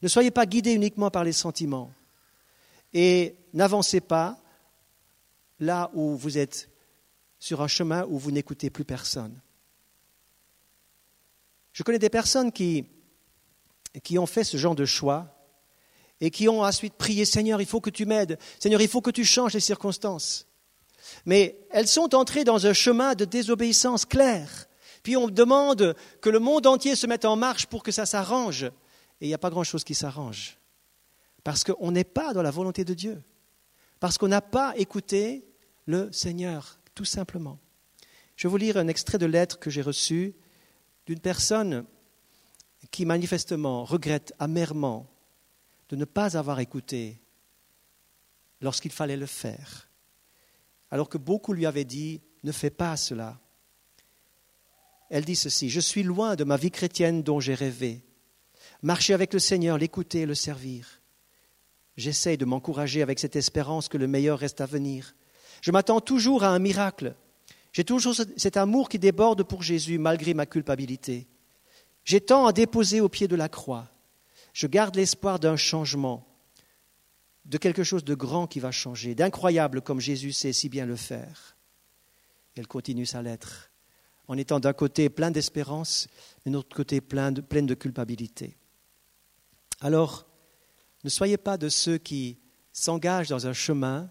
[0.00, 1.92] Ne soyez pas guidés uniquement par les sentiments
[2.92, 4.38] et n'avancez pas
[5.58, 6.70] là où vous êtes
[7.40, 9.40] sur un chemin où vous n'écoutez plus personne.
[11.78, 12.86] Je connais des personnes qui,
[14.02, 15.28] qui ont fait ce genre de choix
[16.20, 19.12] et qui ont ensuite prié Seigneur, il faut que tu m'aides, Seigneur, il faut que
[19.12, 20.48] tu changes les circonstances.
[21.24, 24.66] Mais elles sont entrées dans un chemin de désobéissance claire.
[25.04, 28.64] Puis on demande que le monde entier se mette en marche pour que ça s'arrange.
[29.20, 30.58] Et il n'y a pas grand-chose qui s'arrange.
[31.44, 33.22] Parce qu'on n'est pas dans la volonté de Dieu.
[34.00, 35.46] Parce qu'on n'a pas écouté
[35.86, 37.60] le Seigneur, tout simplement.
[38.34, 40.34] Je vais vous lire un extrait de lettre que j'ai reçu
[41.08, 41.86] d'une personne
[42.90, 45.10] qui manifestement regrette amèrement
[45.88, 47.22] de ne pas avoir écouté
[48.60, 49.88] lorsqu'il fallait le faire,
[50.90, 53.40] alors que beaucoup lui avaient dit ne fais pas cela.
[55.08, 58.04] Elle dit ceci Je suis loin de ma vie chrétienne dont j'ai rêvé.
[58.82, 61.00] Marcher avec le Seigneur, l'écouter et le servir.
[61.96, 65.14] J'essaye de m'encourager avec cette espérance que le meilleur reste à venir.
[65.62, 67.14] Je m'attends toujours à un miracle.
[67.78, 71.28] J'ai toujours cet amour qui déborde pour Jésus malgré ma culpabilité.
[72.04, 73.88] J'ai tant à déposer au pied de la croix.
[74.52, 76.26] Je garde l'espoir d'un changement,
[77.44, 80.96] de quelque chose de grand qui va changer, d'incroyable comme Jésus sait si bien le
[80.96, 81.56] faire.
[82.56, 83.70] Elle continue sa lettre
[84.26, 86.08] en étant d'un côté plein d'espérance,
[86.44, 88.58] et d'un autre côté plein de, pleine de culpabilité.
[89.80, 90.26] Alors,
[91.04, 92.40] ne soyez pas de ceux qui
[92.72, 94.10] s'engagent dans un chemin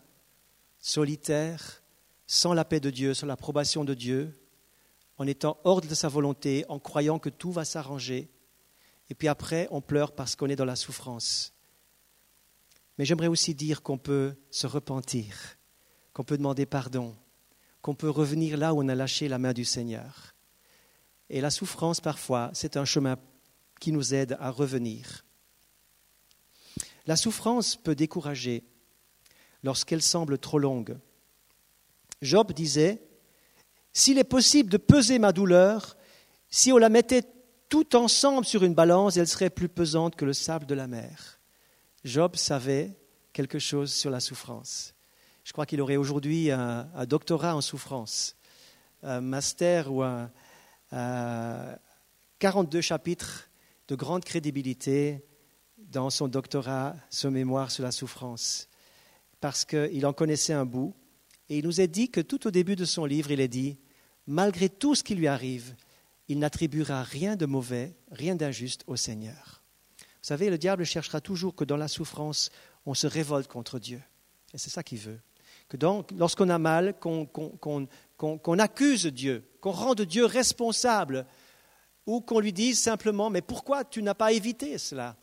[0.80, 1.84] solitaire,
[2.27, 4.33] sans la paix de Dieu, sans l'approbation de Dieu,
[5.17, 8.29] en étant hors de sa volonté, en croyant que tout va s'arranger,
[9.09, 11.53] et puis après on pleure parce qu'on est dans la souffrance.
[12.97, 15.57] Mais j'aimerais aussi dire qu'on peut se repentir,
[16.13, 17.15] qu'on peut demander pardon,
[17.81, 20.35] qu'on peut revenir là où on a lâché la main du Seigneur.
[21.29, 23.17] Et la souffrance, parfois, c'est un chemin
[23.79, 25.25] qui nous aide à revenir.
[27.05, 28.63] La souffrance peut décourager
[29.63, 30.97] lorsqu'elle semble trop longue.
[32.21, 33.01] Job disait,
[33.93, 35.97] S'il est possible de peser ma douleur,
[36.49, 37.23] si on la mettait
[37.69, 41.39] tout ensemble sur une balance, elle serait plus pesante que le sable de la mer.
[42.03, 42.97] Job savait
[43.34, 44.93] quelque chose sur la souffrance.
[45.43, 48.36] Je crois qu'il aurait aujourd'hui un, doctorat en souffrance,
[49.03, 50.30] un master ou un,
[52.39, 53.49] 42 chapitres
[53.88, 55.25] de grande crédibilité
[55.77, 58.67] dans son doctorat, son mémoire sur la souffrance,
[59.39, 60.93] parce qu'il en connaissait un bout.
[61.49, 63.77] Et il nous a dit que tout au début de son livre, il a dit,
[64.25, 65.75] malgré tout ce qui lui arrive,
[66.27, 69.63] il n'attribuera rien de mauvais, rien d'injuste au Seigneur.
[69.99, 72.49] Vous savez, le diable cherchera toujours que dans la souffrance,
[72.86, 74.01] on se révolte contre Dieu.
[74.53, 75.19] Et c'est ça qu'il veut.
[75.69, 75.77] Que
[76.17, 81.25] lorsqu'on a mal, qu'on accuse Dieu, qu'on rende Dieu responsable,
[82.05, 85.17] ou qu'on lui dise simplement, mais pourquoi tu n'as pas évité cela?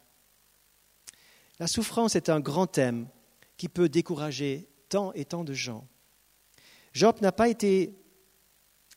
[1.59, 3.09] La souffrance est un grand thème
[3.57, 5.87] qui peut décourager tant et tant de gens.
[6.95, 7.95] Job n'a pas été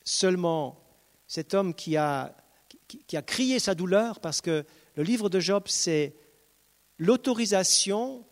[0.04, 0.82] seulement
[1.26, 2.34] cet homme qui a,
[3.12, 6.16] a crié sa douleur, parce que le livre de Job, c'est
[6.96, 8.24] l'autorisation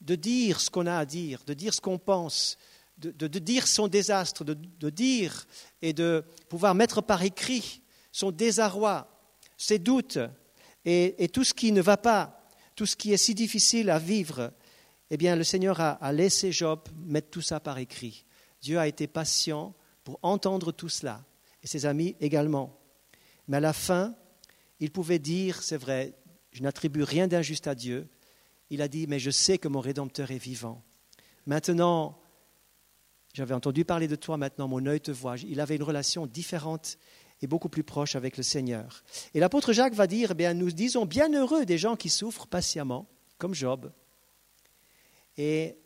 [0.00, 2.58] de dire ce qu'on a à dire, de dire ce qu'on pense,
[2.98, 5.46] de, dire son désastre, de, dire
[5.80, 9.08] et de pouvoir mettre par écrit son désarroi,
[9.56, 10.18] ses doutes
[10.84, 12.42] et tout ce qui ne va pas
[12.74, 14.52] tout ce qui est si difficile à vivre,
[15.10, 18.24] eh bien, le Seigneur a, laissé Job mettre tout ça par écrit.
[18.62, 21.24] Dieu a été patient pour entendre tout cela,
[21.62, 22.78] et ses amis également.
[23.48, 24.14] Mais à la fin,
[24.80, 26.14] il pouvait dire, c'est vrai,
[26.52, 28.08] je n'attribue rien d'injuste à Dieu.
[28.70, 30.82] Il a dit, mais je sais que mon Rédempteur est vivant.
[31.46, 32.18] Maintenant,
[33.34, 35.36] j'avais entendu parler de toi, maintenant mon œil te voit.
[35.38, 36.98] Il avait une relation différente
[37.40, 39.02] et beaucoup plus proche avec le Seigneur.
[39.34, 43.08] Et l'apôtre Jacques va dire, eh bien, nous disons bienheureux des gens qui souffrent patiemment,
[43.38, 43.90] comme Job.
[45.36, 45.76] Et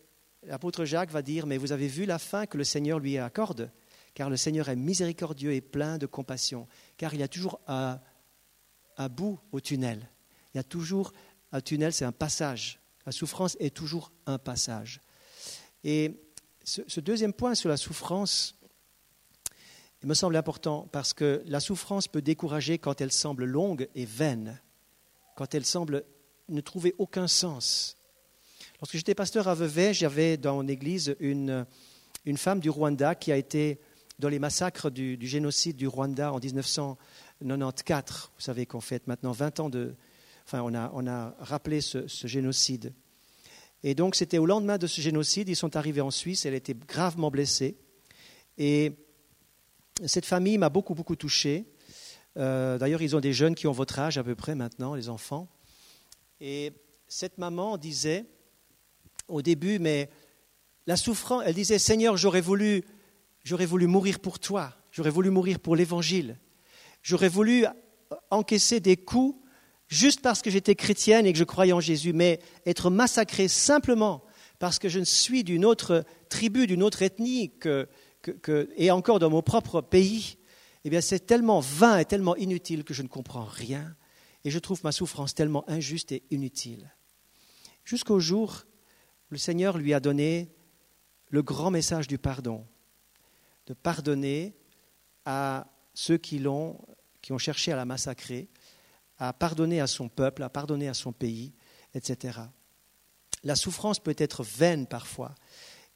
[0.47, 3.71] l'apôtre Jacques va dire, mais vous avez vu la fin que le Seigneur lui accorde,
[4.15, 8.01] car le Seigneur est miséricordieux et plein de compassion, car il y a toujours un,
[9.11, 10.09] bout au tunnel.
[10.55, 11.13] Il y a toujours
[11.53, 12.81] un tunnel, c'est un passage.
[13.05, 15.01] La souffrance est toujours un passage.
[15.85, 16.13] Et
[16.65, 18.55] ce, deuxième point sur la souffrance,
[20.03, 24.61] me semble important parce que la souffrance peut décourager quand elle semble longue et vaine,
[25.35, 26.05] quand elle semble
[26.49, 27.96] ne trouver aucun sens.
[28.81, 31.67] Lorsque j'étais pasteur à Vevey, j'avais dans mon église une,
[32.27, 33.81] une, femme du Rwanda qui a été
[34.19, 38.31] dans les massacres du, génocide du Rwanda en 1994.
[38.35, 39.95] Vous savez qu'on fait maintenant 20 ans de...
[40.45, 42.93] Enfin, on a, on a rappelé ce, ce génocide.
[43.83, 46.75] Et donc, c'était au lendemain de ce génocide, ils sont arrivés en Suisse, elle était
[46.75, 47.79] gravement blessée.
[48.59, 48.93] Et
[50.05, 51.65] cette famille m'a beaucoup, beaucoup touché.
[52.37, 55.09] Euh, d'ailleurs, ils ont des jeunes qui ont votre âge à peu près maintenant, les
[55.09, 55.49] enfants.
[56.41, 56.75] Et
[57.09, 58.27] cette maman disait
[59.29, 60.11] au début, mais
[60.87, 62.85] la souffrance, elle disait, Seigneur, j'aurais voulu,
[63.45, 66.39] j'aurais voulu mourir pour toi, j'aurais voulu mourir pour l'Évangile,
[67.03, 67.67] j'aurais voulu
[68.31, 69.39] encaisser des coups
[69.89, 74.23] juste parce que j'étais chrétienne et que je croyais en Jésus, mais être massacrée simplement
[74.59, 77.89] parce que je suis d'une autre tribu, d'une autre ethnie, que,
[78.77, 80.39] et encore dans mon propre pays,
[80.85, 83.95] eh bien c'est tellement vain et tellement inutile que je ne comprends rien
[84.45, 86.95] et je trouve ma souffrance tellement injuste et inutile.
[87.85, 88.65] Jusqu'au jour
[89.29, 90.55] le Seigneur lui a donné
[91.29, 92.67] le grand message du pardon.
[93.67, 94.55] de pardonner
[95.25, 96.79] à ceux qui ont
[97.39, 98.49] cherché à la massacrer,
[99.19, 101.53] à pardonner à son peuple, à pardonner à son pays,
[101.95, 102.39] etc.
[103.43, 105.35] La souffrance peut être vaine parfois.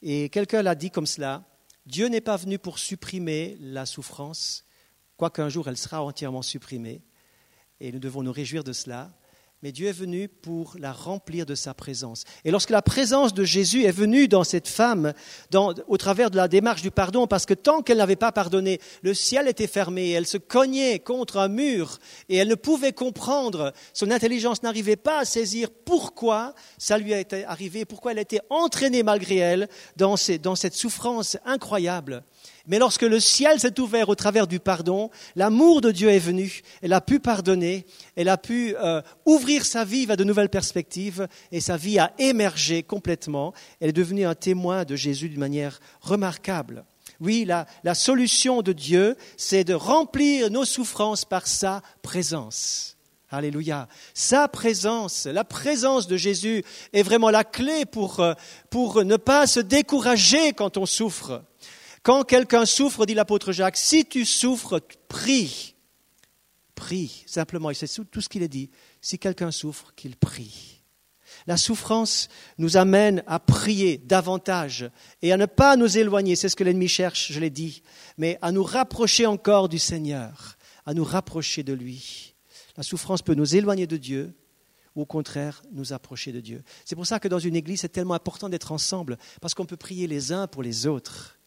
[0.03, 1.45] Et quelqu'un l'a dit comme cela,
[1.87, 4.65] Dieu n'est pas venu pour supprimer la souffrance,
[5.17, 7.03] quoiqu'un jour elle sera entièrement supprimée,
[7.79, 9.13] et nous devons nous réjouir de cela,
[9.63, 12.25] mais Dieu est venu pour la remplir de sa présence.
[12.45, 15.13] Et lorsque la présence de Jésus est venue dans cette femme,
[15.87, 19.13] au travers de la démarche du pardon, parce que tant qu'elle n'avait pas pardonné, le
[19.13, 24.11] ciel était fermé, elle se cognait contre un mur, et elle ne pouvait comprendre, son
[24.11, 29.37] intelligence n'arrivait pas à saisir pourquoi ça lui été arrivé, pourquoi elle était entraînée malgré
[29.37, 32.23] elle dans cette souffrance incroyable.
[32.67, 36.63] Mais lorsque le ciel s'est ouvert au travers du pardon, l'amour de Dieu est venu,
[36.83, 41.27] elle a pu pardonner, elle a pu euh, ouvrir sa vie à de nouvelles perspectives
[41.53, 43.53] et sa vie a émergé complètement.
[43.81, 46.85] Elle est devenue un témoin de Jésus d'une manière remarquable.
[47.21, 52.97] Oui, la, la solution de Dieu, c'est de remplir nos souffrances par sa présence.
[53.33, 53.87] Alléluia.
[54.13, 58.35] Sa présence, la présence de Jésus est vraiment la clé pour, euh,
[58.71, 61.43] pour ne pas se décourager quand on souffre.
[62.03, 65.75] Quand quelqu'un souffre, dit l'apôtre Jacques, si tu souffres, prie.
[66.75, 68.71] Prie, simplement, et c'est tout ce qu'il est dit.
[69.03, 70.83] Si quelqu'un souffre, qu'il prie.
[71.47, 74.91] La souffrance nous amène à prier davantage
[75.23, 77.83] et à ne pas nous éloigner, c'est ce que l'ennemi cherche, je l'ai dit,
[78.19, 82.35] mais à nous rapprocher encore du Seigneur, à nous rapprocher de lui.
[82.77, 84.35] La souffrance peut nous éloigner de Dieu
[84.97, 86.63] ou au contraire nous approcher de Dieu.
[86.85, 89.77] C'est pour ça que dans une église, c'est tellement important d'être ensemble, parce qu'on peut
[89.77, 91.40] prier les uns pour les autres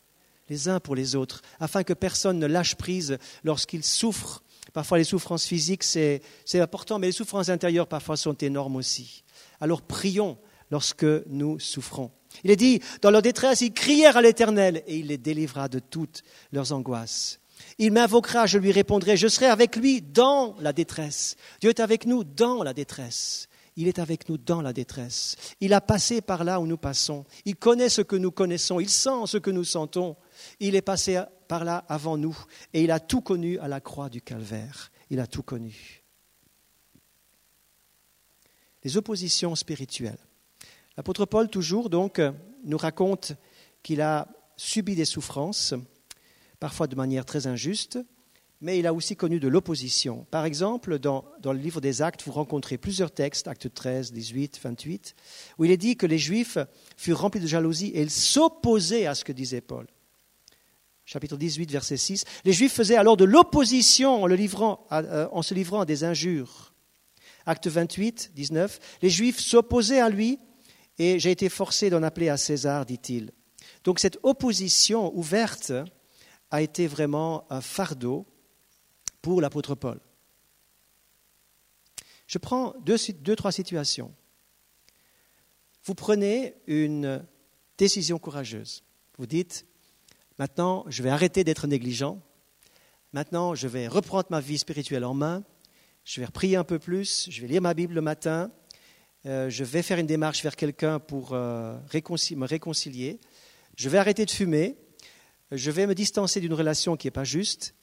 [0.49, 4.43] les uns pour les autres, afin que personne ne lâche prise lorsqu'il souffre.
[4.73, 6.21] Parfois les souffrances physiques, c'est
[6.55, 9.23] important, mais les souffrances intérieures parfois sont énormes aussi.
[9.59, 10.37] Alors prions
[10.71, 12.11] lorsque nous souffrons.
[12.43, 15.79] Il est dit, dans leur détresse, ils crièrent à l'Éternel et il les délivra de
[15.79, 17.39] toutes leurs angoisses.
[17.77, 21.35] Il m'invoquera, je lui répondrai, je serai avec lui dans la détresse.
[21.61, 23.47] Dieu est avec nous dans la détresse.
[23.75, 25.35] Il est avec nous dans la détresse.
[25.59, 27.25] Il a passé par là où nous passons.
[27.45, 28.79] Il connaît ce que nous connaissons.
[28.79, 30.15] Il sent ce que nous sentons.
[30.59, 32.37] Il est passé par là avant nous
[32.73, 34.91] et il a tout connu à la croix du calvaire.
[35.09, 36.03] Il a tout connu.
[38.83, 40.19] Les oppositions spirituelles.
[40.97, 42.21] L'apôtre Paul, toujours, donc,
[42.63, 43.33] nous raconte
[43.81, 45.73] qu'il a subi des souffrances,
[46.59, 47.99] parfois de manière très injuste,
[48.63, 50.25] mais il a aussi connu de l'opposition.
[50.31, 54.59] Par exemple, dans, dans, le livre des Actes, vous rencontrez plusieurs textes, Actes 13, 18,
[54.63, 55.15] 28,
[55.57, 56.57] où il est dit que les Juifs
[56.95, 59.85] furent remplis de jalousie et ils s'opposaient à ce que disait Paul
[61.05, 62.23] chapitre 18, verset 6.
[62.45, 66.73] Les Juifs faisaient alors de l'opposition en, euh, en se livrant à des injures.
[67.45, 68.79] Acte 28, 19.
[69.01, 70.39] Les Juifs s'opposaient à lui
[70.97, 73.31] et j'ai été forcé d'en appeler à César, dit-il.
[73.83, 75.73] Donc cette opposition ouverte
[76.51, 78.25] a été vraiment un fardeau
[79.23, 79.99] pour l'apôtre Paul.
[82.27, 84.13] Je prends deux, deux, trois situations.
[85.85, 87.25] Vous prenez une
[87.79, 88.83] décision courageuse.
[89.17, 89.65] Vous dites,
[90.39, 92.19] Maintenant, je vais arrêter d'être négligent.
[93.13, 95.43] Maintenant, je vais reprendre ma vie spirituelle en main.
[96.05, 97.27] Je vais prier un peu plus.
[97.29, 98.51] Je vais lire ma Bible le matin.
[99.27, 103.19] Euh, je vais faire une démarche vers quelqu'un pour euh, me réconcilier.
[103.77, 104.75] Je vais arrêter de fumer.
[105.51, 107.75] Je vais me distancer d'une relation qui n'est pas juste.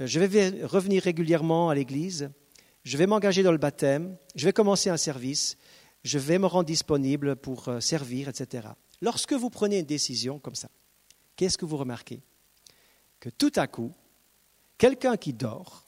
[0.00, 2.30] Euh, je vais revenir régulièrement à l'église.
[2.84, 4.16] Je vais m'engager dans le baptême.
[4.34, 5.56] Je vais commencer un service.
[6.04, 8.68] Je vais me rendre disponible pour servir, etc.
[9.02, 10.68] Lorsque vous prenez une décision comme ça,
[11.34, 12.22] qu'est-ce que vous remarquez?
[13.18, 13.92] Que tout à coup,
[14.78, 15.86] quelqu'un qui dort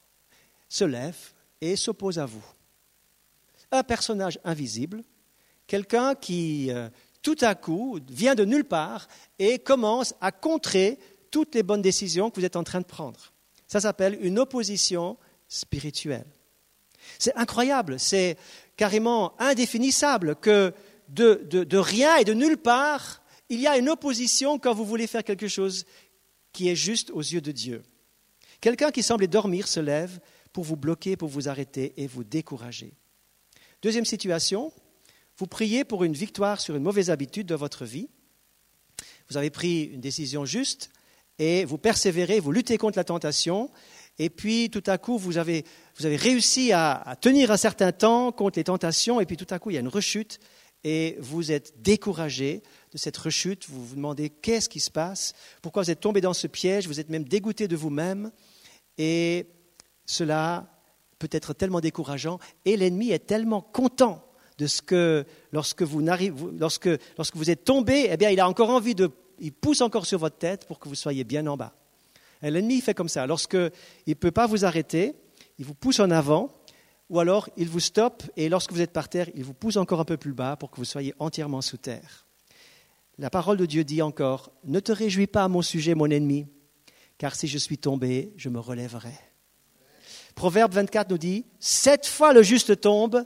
[0.69, 1.17] se lève
[1.61, 2.45] et s'oppose à vous.
[3.71, 5.03] Un personnage invisible,
[5.67, 6.89] quelqu'un qui euh,
[7.23, 10.99] tout à coup vient de nulle part et commence à contrer
[11.31, 13.33] toutes les bonnes décisions que vous êtes en train de prendre.
[13.69, 16.27] Ça s'appelle une opposition spirituelle.
[17.19, 18.37] C'est incroyable, c'est
[18.77, 20.75] carrément indéfinissable que
[21.09, 25.25] de, rien et de nulle part, il y a une opposition quand vous voulez faire
[25.25, 25.85] quelque chose
[26.53, 27.83] qui est juste aux yeux de Dieu.
[28.61, 30.19] Quelqu'un qui semblait dormir se lève
[30.53, 32.93] pour vous bloquer, pour vous arrêter et vous décourager.
[33.81, 34.73] Deuxième situation,
[35.37, 38.09] vous priez pour une victoire sur une mauvaise habitude de votre vie.
[39.31, 40.91] Vous avez pris une décision juste
[41.39, 43.71] et vous persévérez, vous luttez contre la tentation.
[44.19, 45.65] Et puis tout à coup vous avez,
[45.97, 49.21] vous avez réussi à, tenir un certain temps contre les tentations.
[49.21, 50.41] Et puis tout à coup il y a une rechute.
[50.85, 52.63] Et vous êtes découragé,
[52.93, 56.33] de cette rechute, vous vous demandez qu'est-ce qui se passe, pourquoi vous êtes tombé dans
[56.33, 58.31] ce piège, vous êtes même dégoûté de vous-même,
[58.97, 59.47] et
[60.07, 60.71] cela
[61.19, 64.25] peut être tellement décourageant, et l'ennemi est tellement content
[64.59, 66.01] de ce que lorsque vous,
[66.59, 69.11] lorsque, lorsque vous êtes tombé, eh bien, il a encore envie de,
[69.41, 71.75] il pousse encore sur votre tête pour que vous soyez bien en bas.
[72.43, 73.27] L'ennemi fait comme ça.
[73.27, 73.71] Lorsqu'il
[74.07, 75.15] ne peut pas vous arrêter,
[75.59, 76.53] il vous pousse en avant,
[77.11, 80.01] ou alors il vous stoppe, et lorsque vous êtes par terre, il vous pousse encore
[80.01, 82.27] un peu plus bas pour que vous soyez entièrement sous terre.
[83.19, 86.47] La parole de Dieu dit encore, Ne te réjouis pas à mon sujet, mon ennemi,
[87.19, 89.15] car si je suis tombé, je me relèverai.
[90.37, 93.25] Proverbe 24 nous dit, Sept fois le juste tombe,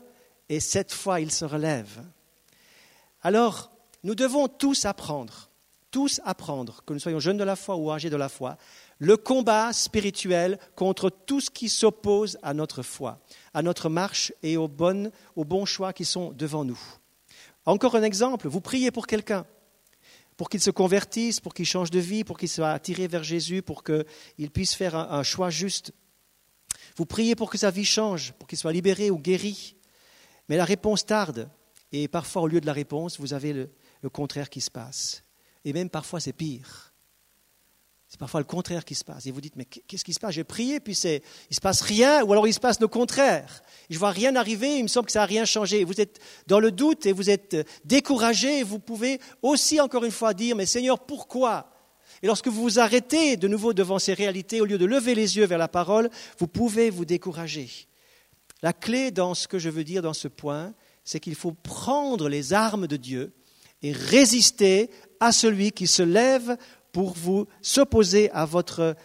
[0.48, 2.02] et sept fois il se relève.
[3.20, 3.70] Alors,
[4.02, 5.50] nous devons tous apprendre,
[5.93, 8.57] tous apprendre, que nous soyons jeunes de la foi ou âgés de la foi,
[8.99, 13.20] le combat spirituel contre tout ce qui s'oppose à notre foi,
[13.55, 16.80] à notre marche et aux, bonnes, bons choix qui sont devant nous.
[17.66, 19.47] Encore un exemple, vous priez pour quelqu'un,
[20.36, 23.61] pour qu'il se convertisse, pour qu'il change de vie, pour qu'il soit attiré vers Jésus,
[23.61, 25.93] pour qu'il puisse faire un, choix juste.
[26.97, 29.76] Vous priez pour que sa vie change, pour qu'il soit libéré ou guéri.
[30.49, 31.49] Mais la réponse tarde.
[31.95, 35.22] Et parfois, au lieu de la réponse, vous avez le contraire qui se passe.
[35.64, 36.92] Et même parfois, c'est pire.
[38.08, 39.24] C'est parfois le contraire qui se passe.
[39.24, 40.34] Et vous dites, mais qu'est-ce qui se passe?
[40.34, 43.62] J'ai prié, puis c'est, il se passe rien, ou alors il se passe le contraire.
[43.88, 45.82] Je vois rien arriver, il me semble que ça n'a rien changé.
[45.82, 47.56] Vous êtes dans le doute et vous êtes
[47.86, 51.72] découragé, et vous pouvez aussi, encore une fois, dire, mais Seigneur, pourquoi?
[52.22, 55.38] Et lorsque vous vous arrêtez de nouveau devant ces réalités, au lieu de lever les
[55.38, 57.70] yeux vers la parole, vous pouvez vous décourager.
[58.60, 62.28] La clé dans ce que je veux dire dans ce point, c'est qu'il faut prendre
[62.28, 63.32] les armes de Dieu
[63.82, 64.90] et résister
[65.22, 66.56] à celui qui se lève
[66.90, 68.96] pour vous s'opposer à votre,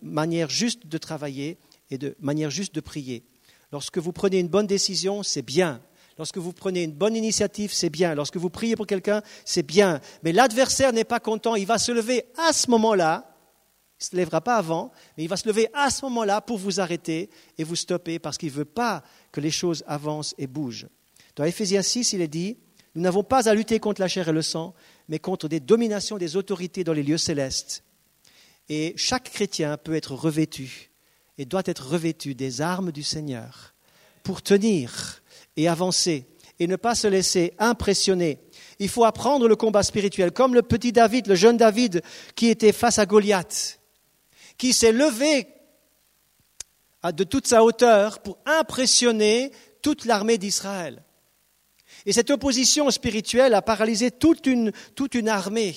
[0.00, 1.58] manière juste de travailler
[1.90, 3.24] et de de prier.
[3.72, 5.82] Lorsque vous prenez une bonne décision, c'est bien.
[6.18, 8.14] Lorsque vous prenez une bonne initiative, c'est bien.
[8.14, 10.00] Lorsque vous priez pour quelqu'un, c'est bien.
[10.22, 11.56] Mais l'adversaire n'est pas content.
[11.56, 13.34] Il va se lever à ce moment-là.
[14.00, 16.58] Il ne se lèvera pas avant, mais il va se lever à ce moment-là pour
[16.58, 17.28] vous arrêter
[17.58, 20.86] et vous stopper parce qu'il ne veut pas que les choses avancent et bougent.
[21.34, 22.58] Dans Ephésiens 6, il est dit,
[22.94, 24.74] nous n'avons pas à lutter contre la chair et le sang,
[25.08, 27.84] mais contre des dominations des autorités dans les lieux célestes.
[28.68, 30.90] Et chaque chrétien peut être revêtu
[31.38, 33.74] et doit être revêtu des armes du Seigneur
[34.22, 35.22] pour tenir
[35.56, 36.26] et avancer
[36.58, 38.38] et ne pas se laisser impressionner.
[38.78, 42.02] Il faut apprendre le combat spirituel, comme le petit David, le jeune David
[42.34, 43.80] qui était face à Goliath,
[44.56, 45.48] qui s'est levé
[47.04, 49.52] de toute sa hauteur pour impressionner
[49.82, 51.03] toute l'armée d'Israël.
[52.06, 55.74] Et cette opposition spirituelle a paralysé toute une, toute une armée.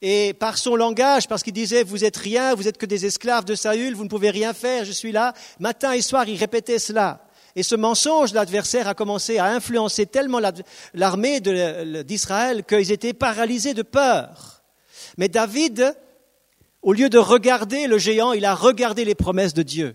[0.00, 3.44] Et par son langage, parce qu'il disait, vous êtes rien, vous êtes que des esclaves
[3.44, 5.32] de Saül, vous ne pouvez rien faire, je suis là.
[5.60, 7.24] Matin et soir, il répétait cela.
[7.54, 10.40] Et ce mensonge, l'adversaire a commencé à influencer tellement
[10.94, 14.64] l'armée d'Israël qu'ils étaient paralysés de peur.
[15.18, 15.94] Mais David,
[16.80, 19.94] au lieu de regarder le géant, il a regardé les promesses de Dieu.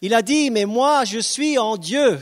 [0.00, 2.18] Il a dit, mais moi, je suis en Dieu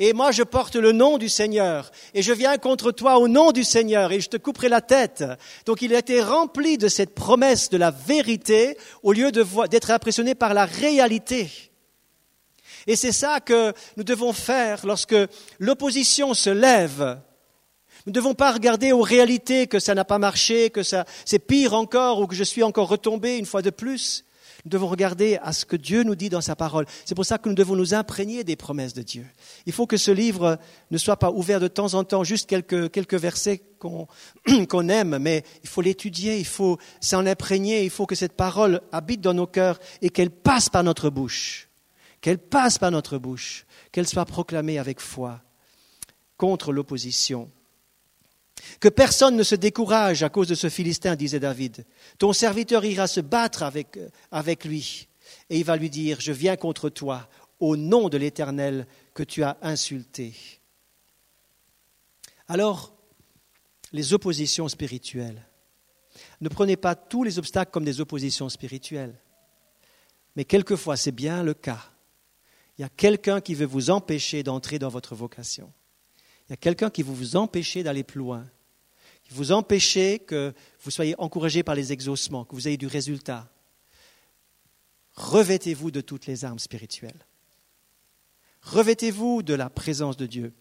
[0.00, 3.52] et moi je porte le nom du Seigneur, et je viens contre toi au nom
[3.52, 5.22] du Seigneur, et je te couperai la tête.
[5.66, 10.34] Donc il a été rempli de cette promesse de la vérité, au lieu d'être impressionné
[10.34, 11.50] par la réalité.
[12.86, 15.14] Et c'est ça que nous devons faire lorsque
[15.58, 17.20] l'opposition se lève.
[18.06, 21.74] Nous ne devons pas regarder aux réalités que ça n'a pas marché, que c'est pire
[21.74, 24.24] encore ou que je suis encore retombé une fois de plus.
[24.64, 26.86] Nous devons regarder à ce que Dieu nous dit dans sa parole.
[27.04, 29.26] C'est pour ça que nous devons nous imprégner des promesses de Dieu.
[29.66, 30.58] Il faut que ce livre
[30.90, 34.08] ne soit pas ouvert de temps en temps, juste quelques, quelques versets qu'on
[34.88, 39.20] aime, mais il faut l'étudier, il faut s'en imprégner, il faut que cette parole habite
[39.20, 41.68] dans nos cœurs et qu'elle passe par notre bouche,
[42.20, 45.40] qu'elle passe par notre bouche, qu'elle soit proclamée avec foi
[46.36, 47.50] contre l'opposition.
[48.78, 51.84] Que personne ne se décourage à cause de ce Philistin, disait David.
[52.18, 53.98] Ton serviteur ira se battre avec,
[54.30, 55.08] avec lui
[55.48, 59.42] et il va lui dire, je viens contre toi au nom de l'Éternel que tu
[59.42, 60.34] as insulté.
[62.48, 62.94] Alors,
[63.92, 65.46] les oppositions spirituelles.
[66.40, 69.14] Ne prenez pas tous les obstacles comme des oppositions spirituelles.
[70.36, 71.84] Mais quelquefois, c'est bien le cas.
[72.78, 75.72] Il y a quelqu'un qui veut vous empêcher d'entrer dans votre vocation.
[76.50, 78.44] Il y a quelqu'un qui vous empêcher d'aller plus loin,
[79.22, 83.48] qui vous empêcher que vous soyez encouragé par les exaucements, que vous ayez du résultat.
[85.14, 87.24] Revêtez-vous de toutes les armes spirituelles.
[88.62, 90.52] Revêtez-vous de la présence de Dieu.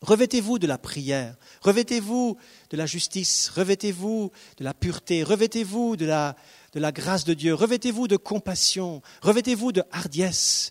[0.00, 1.36] Revêtez-vous de la prière.
[1.62, 2.36] Revêtez-vous
[2.70, 3.48] de la justice.
[3.48, 5.24] Revêtez-vous de la pureté.
[5.24, 6.36] Revêtez-vous de la,
[6.72, 7.52] de la grâce de Dieu.
[7.54, 9.02] Revêtez-vous de compassion.
[9.22, 10.70] Revêtez-vous de hardiesse.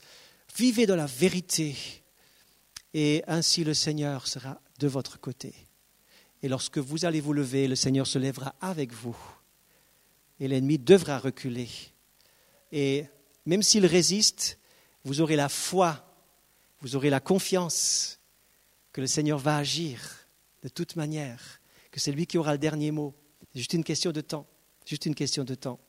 [0.55, 1.75] Vivez dans la vérité
[2.93, 5.53] et ainsi le Seigneur sera de votre côté.
[6.41, 9.17] Et lorsque vous allez vous lever, le Seigneur se lèvera avec vous.
[10.39, 11.69] Et l'ennemi devra reculer.
[12.71, 13.05] Et
[13.45, 14.57] même s'il résiste,
[15.03, 16.05] vous aurez la foi,
[16.81, 18.19] vous aurez la confiance
[18.93, 20.01] que le Seigneur va agir
[20.63, 21.61] de toute manière,
[21.91, 23.13] que c'est lui qui aura le dernier mot.
[23.51, 24.47] C'est juste une question de temps.
[24.85, 25.79] Juste une question de temps.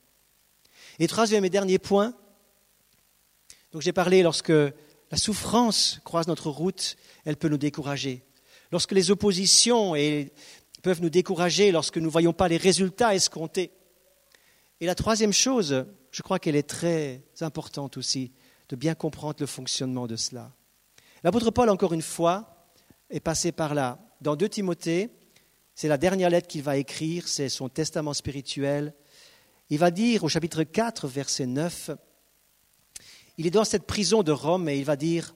[0.98, 2.14] Et troisième et dernier point,
[3.72, 4.52] donc j'ai parlé lorsque
[5.10, 8.24] la souffrance croise notre route, elle peut nous décourager.
[8.70, 9.94] Lorsque les oppositions
[10.82, 13.72] peuvent nous décourager, lorsque nous ne voyons pas les résultats escomptés.
[14.80, 18.32] Et la troisième chose, je crois qu'elle est très importante aussi,
[18.68, 20.52] de bien comprendre le fonctionnement de cela.
[21.24, 22.70] L'apôtre Paul, encore une fois,
[23.10, 23.98] est passé par là.
[24.20, 25.10] Dans 2 Timothée,
[25.74, 28.94] c'est la dernière lettre qu'il va écrire, c'est son testament spirituel.
[29.68, 31.90] Il va dire au chapitre 4, verset 9,
[33.38, 35.34] il est dans cette prison de Rome et il va dire,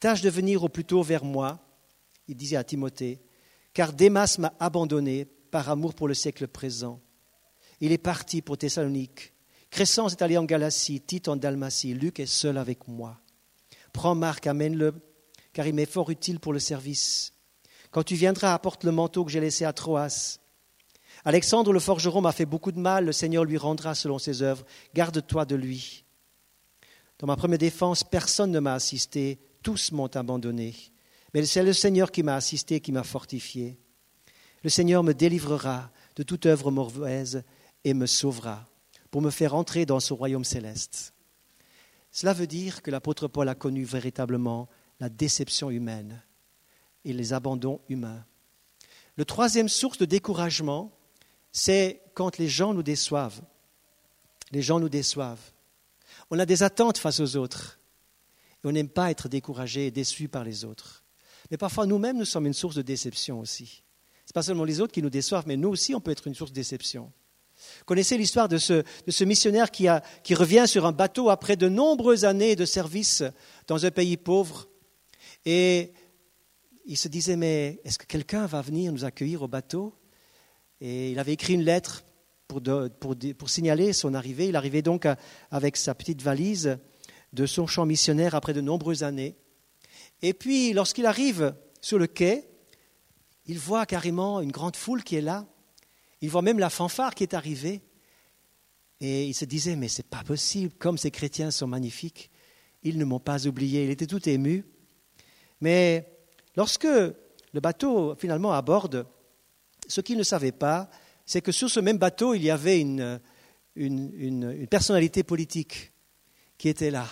[0.00, 1.60] tâche de venir au plus tôt vers moi,
[2.28, 3.20] il disait à Timothée,
[3.74, 7.00] car Démas m'a abandonné par amour pour le siècle présent.
[7.80, 9.32] Il est parti pour Thessalonique.
[9.70, 13.20] Crescence est allé en Galatie, Tite en Dalmatie, Luc est seul avec moi.
[13.92, 14.94] Prends Marc, amène-le,
[15.52, 17.32] car il m'est fort utile pour le service.
[17.90, 20.38] Quand tu viendras, apporte le manteau que j'ai laissé à Troas.
[21.24, 24.64] Alexandre le forgeron m'a fait beaucoup de mal, le Seigneur lui rendra selon ses œuvres.
[24.94, 26.01] Garde-toi de lui.
[27.22, 30.74] Dans ma première défense, personne ne m'a assisté, tous m'ont abandonné.
[31.32, 33.78] Mais c'est le Seigneur qui m'a assisté, qui m'a fortifié.
[34.64, 37.44] Le Seigneur me délivrera de toute œuvre mauvaise
[37.84, 38.68] et me sauvera
[39.12, 41.14] pour me faire entrer dans ce royaume céleste.
[42.10, 44.68] Cela veut dire que l'apôtre Paul a connu véritablement
[44.98, 46.20] la déception humaine
[47.04, 48.24] et les abandons humains.
[49.14, 50.90] Le troisième source de découragement,
[51.52, 53.42] c'est quand les gens nous déçoivent.
[54.50, 55.52] Les gens nous déçoivent.
[56.34, 57.78] On a des attentes face aux autres.
[58.64, 61.04] Et on n'aime pas être découragé et déçu par les autres.
[61.50, 63.84] Mais parfois, nous-mêmes, nous sommes une source de déception aussi.
[64.24, 66.26] Ce n'est pas seulement les autres qui nous déçoivent, mais nous aussi, on peut être
[66.26, 67.12] une source de déception.
[67.84, 71.56] Connaissez l'histoire de ce, de ce missionnaire qui, a, qui revient sur un bateau après
[71.56, 73.22] de nombreuses années de service
[73.66, 74.70] dans un pays pauvre.
[75.44, 75.92] Et
[76.86, 79.92] il se disait, mais est-ce que quelqu'un va venir nous accueillir au bateau?
[80.80, 82.04] Et il avait écrit une lettre
[82.60, 84.48] pour, signaler son arrivée.
[84.48, 85.06] Il arrivait donc
[85.50, 86.78] avec sa petite valise
[87.32, 89.36] de son champ missionnaire après de nombreuses années.
[90.20, 92.48] Et puis, lorsqu'il arrive sur le quai,
[93.46, 95.46] il voit carrément une grande foule qui est là.
[96.20, 97.82] Il voit même la fanfare qui est arrivée.
[99.00, 102.30] Et il se disait, mais c'est pas possible, comme ces chrétiens sont magnifiques,
[102.84, 103.84] ils ne m'ont pas oublié.
[103.84, 104.64] Il était tout ému.
[105.60, 106.08] Mais
[106.56, 109.06] lorsque le bateau finalement aborde,
[109.88, 110.88] ce qu'il ne savait pas,
[111.26, 113.20] c'est que sur ce même bateau, il y avait une,
[113.76, 115.92] une, personnalité politique
[116.58, 117.06] qui était là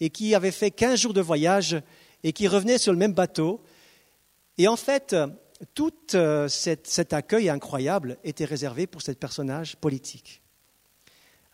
[0.00, 1.80] et qui avait fait 15 jours de voyage
[2.22, 3.62] et qui revenait sur le même bateau.
[4.56, 5.14] Et en fait,
[5.74, 10.42] tout euh, cet accueil incroyable était réservé pour ce personnage politique.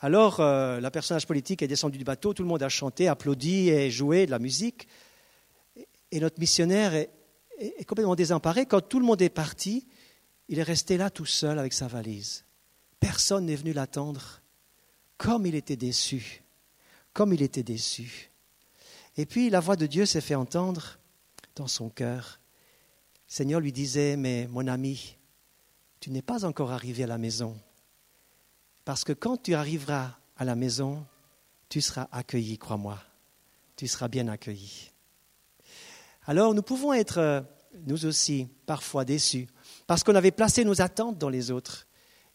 [0.00, 3.70] Alors, euh, la personnage politique est descendu du bateau, tout le monde a chanté, applaudi
[3.70, 4.86] et joué de la musique.
[6.10, 7.10] Et notre missionnaire est,
[7.58, 8.66] est complètement désemparé.
[8.66, 9.86] Quand tout le monde est parti,
[10.48, 12.44] il est resté là tout seul avec sa valise.
[13.00, 14.40] Personne n'est venu l'attendre.
[15.16, 16.42] Comme il était déçu.
[17.12, 18.30] Comme il était déçu.
[19.16, 20.98] Et puis la voix de Dieu s'est fait entendre
[21.54, 22.40] dans son cœur.
[23.28, 25.16] Le Seigneur lui disait, mais mon ami,
[26.00, 27.58] tu n'es pas encore arrivé à la maison.
[28.84, 31.06] Parce que quand tu arriveras à la maison,
[31.68, 32.98] tu seras accueilli, crois-moi.
[33.76, 34.90] Tu seras bien accueilli.
[36.26, 37.40] Alors nous pouvons être, euh,
[37.86, 39.48] nous aussi, parfois déçus,
[39.86, 41.86] parce qu'on avait placé nos attentes dans les autres.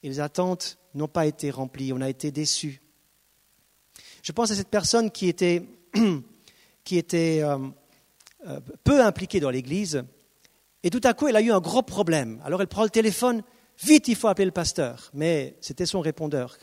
[0.04, 2.82] Et les attentes n'ont pas été remplies, on a été déçus.
[4.24, 5.64] Je pense à cette personne qui était
[6.84, 7.58] euh,
[8.48, 10.04] euh, peu impliquée dans l'Église,
[10.84, 12.42] et tout à coup, elle a eu un gros problème.
[12.46, 13.44] Alors elle prend le téléphone,
[13.84, 15.10] vite, il faut appeler le pasteur.
[15.14, 16.58] Mais c'était son répondeur.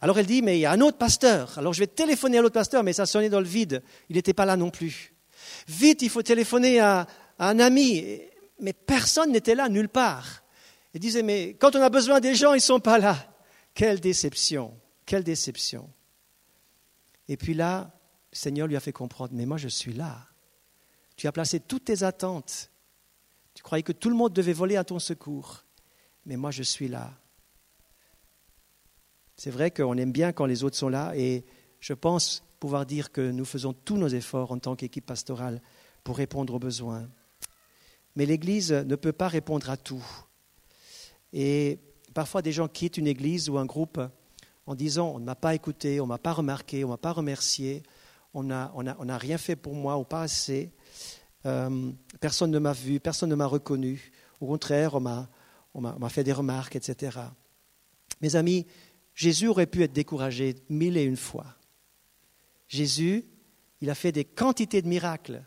[0.00, 1.58] Alors elle dit, mais il y a un autre pasteur.
[1.58, 3.82] Alors je vais téléphoner à l'autre pasteur, mais ça sonnait dans le vide.
[4.08, 5.14] Il n'était pas là non plus.
[5.68, 7.06] Vite, il faut téléphoner à
[7.38, 8.20] un ami.
[8.60, 10.42] Mais personne n'était là, nulle part.
[10.94, 13.16] Elle disait, mais quand on a besoin des gens, ils ne sont pas là.
[13.74, 15.88] Quelle déception, quelle déception.
[17.28, 17.92] Et puis là,
[18.32, 20.26] le Seigneur lui a fait comprendre, mais moi je suis là.
[21.16, 22.70] Tu as placé toutes tes attentes.
[23.54, 25.64] Tu croyais que tout le monde devait voler à ton secours.
[26.26, 27.12] Mais moi je suis là.
[29.36, 31.44] C'est vrai qu'on aime bien quand les autres sont là et
[31.80, 35.62] je pense pouvoir dire que nous faisons tous nos efforts en tant qu'équipe pastorale
[36.02, 37.08] pour répondre aux besoins.
[38.18, 40.04] Mais l'Église ne peut pas répondre à tout.
[41.32, 41.78] Et
[42.14, 44.00] parfois des gens quittent une Église ou un groupe
[44.66, 46.98] en disant on ne m'a pas écouté, on ne m'a pas remarqué, on ne m'a
[46.98, 47.84] pas remercié,
[48.34, 50.72] on n'a rien fait pour moi ou pas assez.
[51.46, 54.10] Euh, personne ne m'a vu, personne ne m'a reconnu.
[54.40, 55.00] Au contraire, on
[55.80, 57.20] m'a fait des remarques, etc.
[58.20, 58.66] Mes amis,
[59.14, 61.46] Jésus aurait pu être découragé mille et une fois.
[62.66, 63.24] Jésus,
[63.80, 65.44] il a fait des quantités de miracles.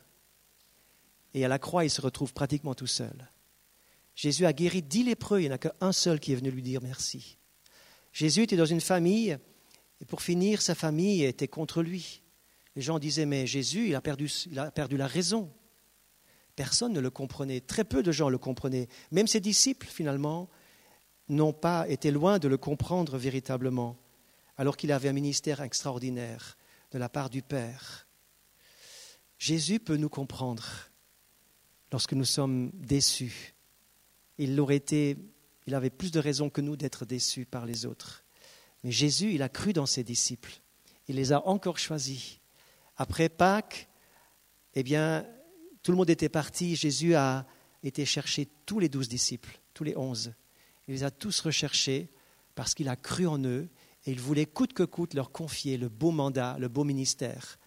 [1.33, 3.29] Et à la croix, il se retrouve pratiquement tout seul.
[4.15, 6.61] Jésus a guéri dix lépreux, il n'y en a qu'un seul qui est venu lui
[6.61, 7.37] dire merci.
[8.11, 9.37] Jésus était dans une famille
[10.01, 12.21] Et pour finir, sa famille était contre lui.
[12.75, 15.51] Les gens disaient, mais Jésus, il a perdu, il a perdu la raison.
[16.55, 18.89] Personne ne le comprenait, très peu de gens le comprenaient.
[19.11, 20.49] Même ses disciples, finalement,
[21.29, 23.97] n'ont pas été loin de le comprendre véritablement,
[24.57, 26.57] alors qu'il avait un ministère extraordinaire
[26.91, 28.07] de la part du Père.
[29.37, 30.90] Jésus peut nous comprendre
[31.91, 33.53] lorsque nous sommes déçus.
[34.37, 35.17] Il été,
[35.67, 38.23] il avait plus de raisons que nous d'être déçus par les autres.
[38.83, 40.61] Mais Jésus, il a cru dans ses disciples.
[41.07, 42.39] Il les a encore choisis.
[42.97, 43.89] Après Pâques,
[44.73, 45.27] eh bien,
[45.83, 46.75] tout le monde était parti.
[46.75, 47.45] Jésus a
[47.83, 50.33] été chercher tous les douze disciples, tous les onze.
[50.87, 52.09] Il les a tous recherchés
[52.55, 53.69] parce qu'il a cru en eux
[54.05, 57.59] et il voulait coûte que coûte leur confier le beau mandat, le beau ministère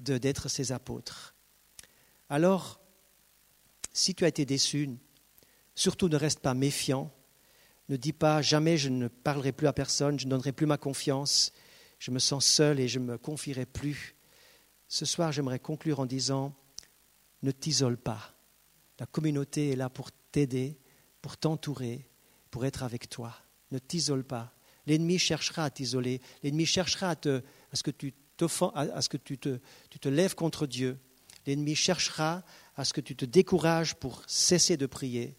[0.00, 1.34] de d'être ses apôtres.
[2.28, 2.81] Alors,
[3.92, 4.90] si tu as été déçu,
[5.74, 7.12] surtout ne reste pas méfiant.
[7.88, 10.78] Ne dis pas jamais je ne parlerai plus à personne, je ne donnerai plus ma
[10.78, 11.52] confiance,
[11.98, 14.16] je me sens seul et je ne me confierai plus.
[14.88, 16.54] Ce soir, j'aimerais conclure en disant
[17.42, 18.34] ne t'isole pas.
[18.98, 20.78] La communauté est là pour t'aider,
[21.20, 22.06] pour t'entourer,
[22.50, 23.34] pour être avec toi.
[23.70, 24.52] Ne t'isole pas.
[24.86, 26.20] L'ennemi cherchera à t'isoler.
[26.42, 28.14] L'ennemi cherchera à, te, à, ce que, tu,
[28.74, 29.58] à ce que tu, te,
[29.90, 30.98] tu te lèves contre Dieu.
[31.46, 32.44] L'ennemi cherchera
[32.76, 35.36] à ce que tu te décourages pour cesser de prier.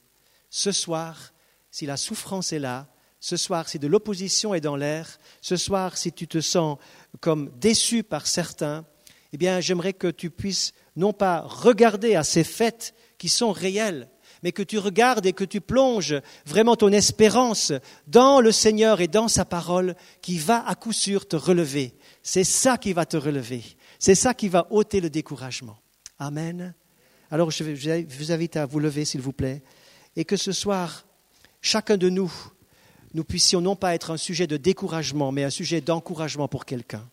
[0.50, 1.34] Ce soir,
[1.72, 2.88] si la souffrance est là,
[3.20, 6.78] ce soir, si de l'opposition est dans l'air, ce soir, si tu te sens
[7.22, 8.86] comme déçu par certains,
[9.32, 14.10] eh bien, j'aimerais que tu puisses non pas regarder à ces fêtes qui sont réelles,
[14.44, 16.16] mais que tu regardes et que tu plonges
[16.46, 17.72] vraiment ton espérance
[18.08, 21.96] dans le Seigneur et dans sa parole qui va à coup sûr te relever.
[22.22, 23.64] C'est ça qui va te relever.
[24.00, 25.78] C'est ça qui va ôter le découragement.
[26.20, 26.76] Amen.
[27.34, 29.64] Alors je vous invite à vous lever, s'il vous plaît,
[30.16, 31.04] et que ce soir,
[31.62, 32.32] chacun de nous,
[33.16, 37.10] nous puissions non pas être un sujet de découragement, mais un sujet d'encouragement pour quelqu'un.